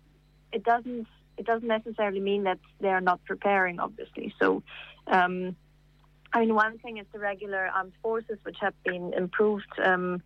it 0.52 0.64
doesn't 0.64 1.08
it 1.38 1.46
doesn't 1.46 1.68
necessarily 1.68 2.20
mean 2.20 2.44
that 2.44 2.60
they 2.80 2.90
are 2.90 3.02
not 3.02 3.24
preparing. 3.26 3.80
Obviously, 3.80 4.34
so. 4.40 4.64
Um, 5.08 5.56
I 6.34 6.42
mean, 6.42 6.54
one 6.54 6.80
thing 6.80 6.98
is 6.98 7.06
the 7.14 7.20
regular 7.20 7.68
armed 7.74 7.94
forces, 8.02 8.38
which 8.44 8.58
have 8.60 8.74
been 8.84 9.14
improved 9.14 9.72
um, 9.82 10.22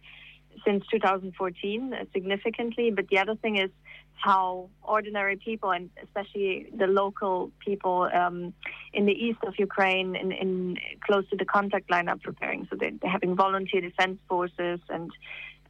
since 0.65 0.83
2014 0.91 1.93
uh, 1.93 2.05
significantly. 2.13 2.91
But 2.91 3.07
the 3.09 3.17
other 3.19 3.35
thing 3.35 3.57
is 3.57 3.69
how 4.13 4.69
ordinary 4.83 5.37
people 5.37 5.71
and 5.71 5.89
especially 6.03 6.67
the 6.77 6.87
local 6.87 7.51
people 7.65 8.09
um, 8.13 8.53
in 8.93 9.05
the 9.05 9.13
east 9.13 9.39
of 9.47 9.53
Ukraine, 9.57 10.15
in, 10.15 10.31
in, 10.31 10.77
close 11.01 11.27
to 11.29 11.37
the 11.37 11.45
contact 11.45 11.89
line, 11.89 12.09
are 12.09 12.17
preparing. 12.17 12.67
So 12.69 12.75
they're, 12.77 12.91
having 13.03 13.35
volunteer 13.35 13.81
defense 13.81 14.19
forces 14.27 14.79
and 14.89 15.11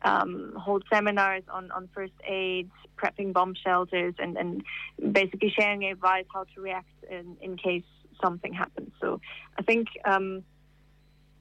um, 0.01 0.53
hold 0.57 0.83
seminars 0.91 1.43
on, 1.51 1.71
on 1.71 1.89
first 1.93 2.13
aid, 2.27 2.69
prepping 2.97 3.33
bomb 3.33 3.53
shelters, 3.53 4.15
and, 4.17 4.37
and 4.37 4.63
basically 5.11 5.53
sharing 5.57 5.83
advice 5.83 6.25
how 6.33 6.45
to 6.55 6.61
react 6.61 6.89
in, 7.09 7.37
in 7.41 7.57
case 7.57 7.83
something 8.23 8.53
happens. 8.53 8.91
So 8.99 9.21
I 9.57 9.61
think. 9.61 9.87
Um, 10.05 10.43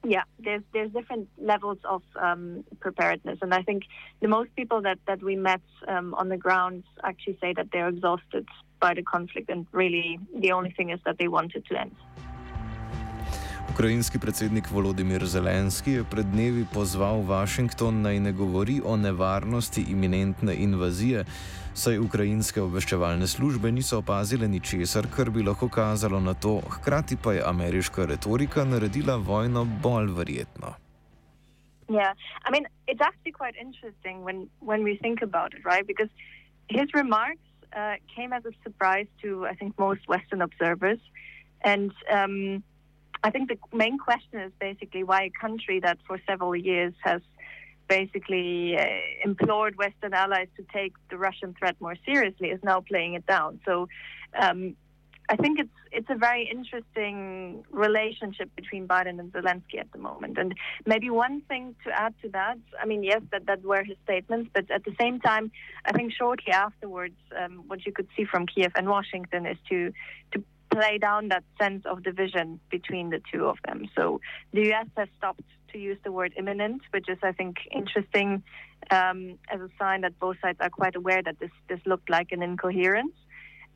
yeah, 0.03 0.23
there's 0.39 0.63
there's 0.73 0.91
different 0.91 1.27
levels 1.37 1.77
of 1.83 2.01
um, 2.15 2.63
preparedness, 2.79 3.39
and 3.41 3.53
I 3.53 3.63
think 3.63 3.83
the 4.21 4.27
most 4.27 4.55
people 4.55 4.81
that 4.83 4.99
that 5.07 5.21
we 5.21 5.35
met 5.35 5.61
um, 5.87 6.13
on 6.13 6.29
the 6.29 6.37
ground 6.37 6.83
actually 7.03 7.37
say 7.41 7.53
that 7.53 7.67
they're 7.71 7.89
exhausted 7.89 8.47
by 8.79 8.93
the 8.93 9.03
conflict, 9.03 9.49
and 9.49 9.67
really 9.71 10.19
the 10.37 10.51
only 10.53 10.71
thing 10.71 10.89
is 10.89 10.99
that 11.05 11.17
they 11.17 11.27
want 11.27 11.53
it 11.55 11.65
to 11.67 11.79
end. 11.79 11.95
Ukrajinski 13.73 14.19
predsednik 14.19 14.71
Volodimir 14.71 15.25
Zelenski 15.25 15.91
je 15.91 16.03
pred 16.03 16.25
dnevi 16.25 16.65
pozval 16.73 17.21
Washington 17.21 18.01
naj 18.01 18.19
ne 18.19 18.31
govori 18.31 18.81
o 18.85 18.97
nevarnosti 18.97 19.85
iminentne 19.89 20.55
invazije, 20.55 21.25
saj 21.73 21.99
ukrajinske 21.99 22.61
obveščevalne 22.61 23.27
službe 23.27 23.71
niso 23.71 23.99
opazile 24.01 24.47
ničesar, 24.47 25.07
kar 25.15 25.29
bi 25.29 25.43
lahko 25.43 25.69
kazalo 25.69 26.19
na 26.19 26.33
to, 26.33 26.59
hkrati 26.69 27.17
pa 27.23 27.33
je 27.33 27.43
ameriška 27.45 28.05
retorika 28.05 28.65
naredila 28.65 29.15
vojno 29.15 29.65
bolj 29.65 30.11
verjetno. 30.17 30.73
Yeah, 31.89 32.13
I 32.45 32.51
mean, 32.51 32.65
it's 32.87 33.01
actually 33.01 33.31
quite 33.31 33.55
interesting 33.55 34.23
when, 34.23 34.49
when 34.59 34.83
we 34.83 34.97
think 34.97 35.21
about 35.21 35.53
it, 35.53 35.65
right? 35.65 35.85
Because 35.87 36.09
his 36.69 36.87
remarks 36.93 37.45
uh, 37.73 37.95
came 38.15 38.33
as 38.33 38.45
a 38.45 38.53
surprise 38.63 39.07
to, 39.21 39.45
I 39.45 39.55
think, 39.55 39.77
most 39.79 40.07
Western 40.07 40.41
observers. 40.41 40.99
And 41.63 41.91
um, 42.11 42.63
I 43.23 43.29
think 43.31 43.49
the 43.49 43.57
main 43.75 43.97
question 43.97 44.39
is 44.39 44.51
basically 44.59 45.03
why 45.03 45.23
a 45.23 45.29
country 45.29 45.79
that 45.81 45.97
for 46.07 46.19
several 46.27 46.55
years 46.55 46.93
has 47.03 47.21
basically 47.87 48.77
uh, 48.77 48.85
implored 49.23 49.75
Western 49.77 50.13
allies 50.13 50.47
to 50.55 50.63
take 50.71 50.93
the 51.09 51.17
Russian 51.17 51.53
threat 51.57 51.75
more 51.81 51.95
seriously 52.05 52.49
is 52.49 52.61
now 52.63 52.79
playing 52.81 53.15
it 53.15 53.25
down. 53.25 53.59
So 53.65 53.89
um, 54.39 54.75
I 55.29 55.35
think 55.35 55.59
it's 55.59 55.69
it's 55.91 56.09
a 56.09 56.15
very 56.15 56.47
interesting 56.49 57.63
relationship 57.71 58.49
between 58.55 58.87
Biden 58.87 59.19
and 59.19 59.33
Zelensky 59.33 59.79
at 59.79 59.91
the 59.91 59.97
moment. 59.97 60.37
And 60.37 60.53
maybe 60.85 61.09
one 61.09 61.41
thing 61.41 61.75
to 61.83 61.91
add 61.91 62.13
to 62.21 62.29
that, 62.29 62.59
I 62.81 62.85
mean, 62.85 63.03
yes, 63.03 63.21
that, 63.31 63.47
that 63.47 63.63
were 63.63 63.83
his 63.83 63.97
statements, 64.03 64.51
but 64.53 64.69
at 64.69 64.83
the 64.85 64.95
same 64.99 65.19
time, 65.19 65.51
I 65.85 65.91
think 65.91 66.13
shortly 66.13 66.51
afterwards, 66.51 67.17
um, 67.39 67.63
what 67.67 67.85
you 67.87 67.91
could 67.91 68.07
see 68.15 68.25
from 68.25 68.45
Kiev 68.45 68.71
and 68.75 68.87
Washington 68.87 69.45
is 69.47 69.57
to 69.69 69.91
to 70.33 70.43
play 70.71 70.97
down 70.97 71.29
that 71.29 71.43
sense 71.59 71.83
of 71.85 72.03
division 72.03 72.59
between 72.69 73.09
the 73.09 73.21
two 73.31 73.45
of 73.45 73.57
them. 73.65 73.89
So 73.97 74.21
the 74.53 74.61
U.S. 74.67 74.87
has 74.97 75.07
stopped 75.17 75.41
to 75.71 75.77
use 75.77 75.97
the 76.03 76.11
word 76.11 76.33
imminent, 76.37 76.81
which 76.91 77.09
is, 77.09 77.17
I 77.23 77.31
think, 77.31 77.57
interesting 77.71 78.43
um, 78.91 79.37
as 79.51 79.59
a 79.59 79.69
sign 79.77 80.01
that 80.01 80.19
both 80.19 80.37
sides 80.41 80.57
are 80.61 80.69
quite 80.69 80.95
aware 80.95 81.21
that 81.23 81.39
this 81.39 81.51
this 81.67 81.79
looked 81.85 82.09
like 82.09 82.31
an 82.31 82.41
incoherence. 82.41 83.13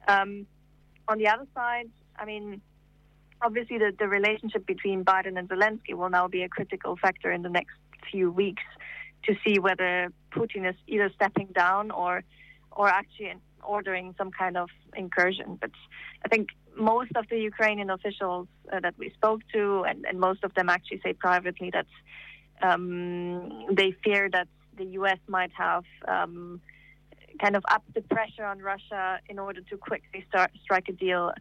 Um, 0.07 0.45
on 1.07 1.17
the 1.17 1.27
other 1.27 1.47
side, 1.53 1.89
I 2.17 2.25
mean, 2.25 2.61
obviously 3.41 3.77
the, 3.77 3.93
the 3.97 4.07
relationship 4.07 4.65
between 4.65 5.03
Biden 5.03 5.37
and 5.37 5.49
Zelensky 5.49 5.93
will 5.93 6.09
now 6.09 6.27
be 6.27 6.43
a 6.43 6.49
critical 6.49 6.97
factor 6.97 7.31
in 7.31 7.41
the 7.41 7.49
next 7.49 7.75
few 8.11 8.31
weeks 8.31 8.63
to 9.25 9.35
see 9.45 9.59
whether 9.59 10.09
Putin 10.31 10.69
is 10.69 10.75
either 10.87 11.09
stepping 11.15 11.47
down 11.53 11.91
or 11.91 12.23
or 12.71 12.87
actually 12.87 13.33
ordering 13.61 14.15
some 14.17 14.31
kind 14.31 14.57
of 14.57 14.69
incursion. 14.95 15.57
But 15.61 15.71
I 16.25 16.27
think 16.27 16.49
most 16.75 17.11
of 17.15 17.27
the 17.29 17.37
Ukrainian 17.37 17.89
officials 17.89 18.47
uh, 18.71 18.79
that 18.79 18.95
we 18.97 19.09
spoke 19.11 19.41
to, 19.53 19.83
and, 19.87 20.05
and, 20.05 20.19
most 20.19 20.43
of 20.43 20.53
them 20.55 20.69
actually 20.69 21.01
say 21.03 21.13
privately 21.13 21.71
that 21.71 21.87
um, 22.61 23.67
they 23.71 23.91
fear 24.03 24.29
that 24.31 24.47
the 24.77 24.85
U.S. 24.99 25.19
might 25.27 25.51
have 25.53 25.83
um, 26.07 26.61
kind 27.41 27.55
of 27.55 27.63
upped 27.69 27.93
the 27.93 28.01
pressure 28.01 28.45
on 28.45 28.59
Russia 28.59 29.19
in 29.29 29.39
order 29.39 29.61
to 29.61 29.77
quickly 29.77 30.25
start 30.29 30.51
strike 30.63 30.87
a 30.89 30.93
deal 30.93 31.31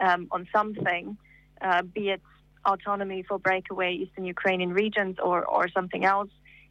um, 0.00 0.28
on 0.30 0.48
something, 0.52 1.16
uh, 1.60 1.82
be 1.82 2.10
it 2.10 2.22
autonomy 2.64 3.22
for 3.22 3.38
breakaway 3.38 3.94
Eastern 3.94 4.24
Ukrainian 4.24 4.72
regions 4.72 5.16
or, 5.22 5.44
or 5.44 5.68
something 5.68 6.04
else, 6.04 6.30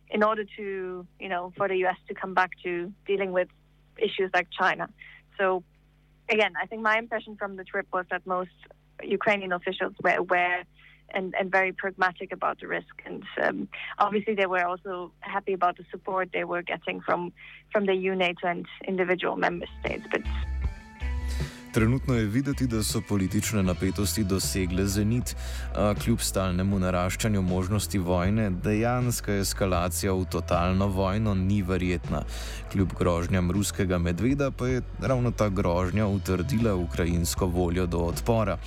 in 0.09 0.23
order 0.23 0.43
to, 0.57 1.05
you 1.19 1.29
know, 1.29 1.53
for 1.55 1.67
the 1.67 1.77
U.S. 1.77 1.97
to 2.07 2.13
come 2.13 2.33
back 2.33 2.51
to 2.63 2.91
dealing 3.05 3.31
with 3.31 3.47
issues 3.97 4.29
like 4.33 4.47
China. 4.51 4.89
So, 5.37 5.63
again, 6.29 6.53
I 6.61 6.65
think 6.65 6.81
my 6.81 6.97
impression 6.97 7.35
from 7.35 7.55
the 7.55 7.63
trip 7.63 7.87
was 7.91 8.05
that 8.11 8.25
most 8.25 8.51
Ukrainian 9.03 9.51
officials 9.51 9.93
were 10.03 10.15
aware 10.15 10.63
and, 11.11 11.33
and 11.39 11.51
very 11.51 11.71
pragmatic 11.71 12.31
about 12.31 12.59
the 12.59 12.67
risk. 12.67 13.01
And 13.05 13.23
um, 13.41 13.67
obviously, 13.97 14.35
they 14.35 14.45
were 14.45 14.65
also 14.65 15.11
happy 15.21 15.53
about 15.53 15.77
the 15.77 15.85
support 15.91 16.29
they 16.33 16.43
were 16.43 16.61
getting 16.61 17.01
from, 17.01 17.33
from 17.71 17.85
the 17.85 17.93
UNATO 17.93 18.43
and 18.43 18.65
individual 18.87 19.35
member 19.35 19.65
states. 19.79 20.05
But 20.11 20.21
Trenutno 21.73 22.13
je 22.15 22.25
videti, 22.25 22.67
da 22.67 22.83
so 22.83 23.01
politične 23.01 23.63
napetosti 23.63 24.23
dosegle 24.23 24.87
zenit, 24.87 25.35
a 25.75 25.93
kljub 26.03 26.19
stalnemu 26.19 26.79
naraščanju 26.79 27.41
možnosti 27.41 27.99
vojne, 27.99 28.49
dejanska 28.49 29.35
eskalacija 29.37 30.13
v 30.13 30.25
totalno 30.25 30.87
vojno 30.87 31.35
ni 31.35 31.61
verjetna. 31.61 32.23
Kljub 32.71 32.93
grožnjam 32.99 33.51
ruskega 33.51 33.97
medveda 33.97 34.51
pa 34.51 34.67
je 34.67 34.81
ravno 35.01 35.31
ta 35.31 35.49
grožnja 35.49 36.07
utrdila 36.07 36.73
ukrajinsko 36.75 37.45
voljo 37.45 37.85
do 37.85 37.99
odpora. 37.99 38.57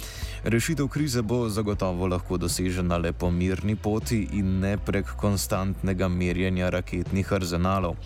Rešitev 0.44 0.88
krize 0.88 1.22
bo 1.22 1.48
zagotovo 1.48 2.06
lahko 2.06 2.38
dosežena 2.38 2.96
le 2.96 3.12
po 3.12 3.30
mirni 3.30 3.76
poti 3.76 4.28
in 4.32 4.60
ne 4.60 4.76
prek 4.78 5.16
konstantnega 5.16 6.08
merjenja 6.08 6.70
raketnih 6.70 7.32
arzenalov. 7.32 7.96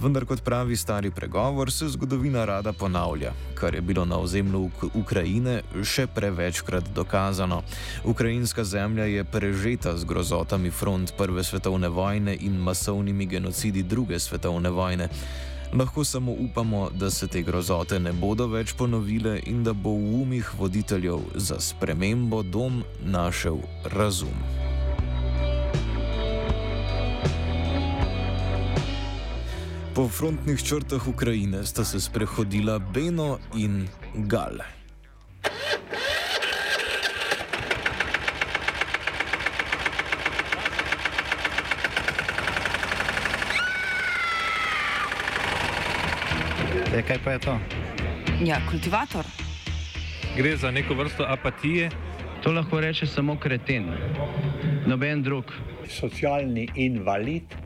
Vendar, 0.00 0.24
kot 0.24 0.42
pravi 0.44 0.76
stari 0.76 1.10
pregovor, 1.10 1.72
se 1.72 1.88
zgodovina 1.88 2.44
rada 2.44 2.72
ponavlja, 2.72 3.32
kar 3.54 3.74
je 3.74 3.80
bilo 3.80 4.04
na 4.04 4.18
ozemlju 4.18 4.70
Ukrajine 4.94 5.62
še 5.84 6.06
prevečkrat 6.06 6.90
dokazano. 6.94 7.62
Ukrajinska 8.04 8.64
zemlja 8.64 9.04
je 9.04 9.24
prežeta 9.24 9.96
z 9.96 10.04
grozotami 10.04 10.70
front 10.70 11.14
Prve 11.16 11.44
svetovne 11.44 11.88
vojne 11.88 12.36
in 12.40 12.60
masovnimi 12.60 13.26
genocidi 13.26 13.82
Druge 13.82 14.18
svetovne 14.18 14.70
vojne. 14.70 15.08
Lahko 15.72 16.04
samo 16.04 16.32
upamo, 16.32 16.90
da 16.94 17.10
se 17.10 17.26
te 17.26 17.42
grozote 17.42 17.98
ne 18.00 18.12
bodo 18.12 18.46
več 18.46 18.72
ponovile 18.78 19.40
in 19.46 19.64
da 19.64 19.72
bo 19.72 19.90
v 19.90 20.22
umih 20.22 20.52
voditeljev 20.58 21.24
za 21.34 21.60
spremembo 21.60 22.42
dom 22.42 22.84
našel 23.02 23.58
razum. 23.84 24.38
Po 29.96 30.04
frontnih 30.12 30.60
črtah 30.60 31.08
Ukrajine 31.08 31.64
sta 31.64 31.80
se 31.80 31.96
sprehodila 32.00 32.76
Beno 32.78 33.38
in 33.56 33.88
Gal. 34.28 34.60
E, 46.92 47.00
kaj 47.00 47.18
pa 47.24 47.30
je 47.30 47.38
to? 47.38 47.58
Ja, 48.44 48.60
kultivator. 48.68 49.24
Gre 50.36 50.56
za 50.56 50.70
neko 50.70 50.94
vrsto 50.94 51.24
apatije. 51.24 51.88
To 52.44 52.52
lahko 52.52 52.80
reče 52.80 53.06
samo 53.06 53.40
kreten, 53.40 53.88
noben 54.86 55.22
drug. 55.22 55.44
Socialni 55.88 56.68
invalid 56.74 57.65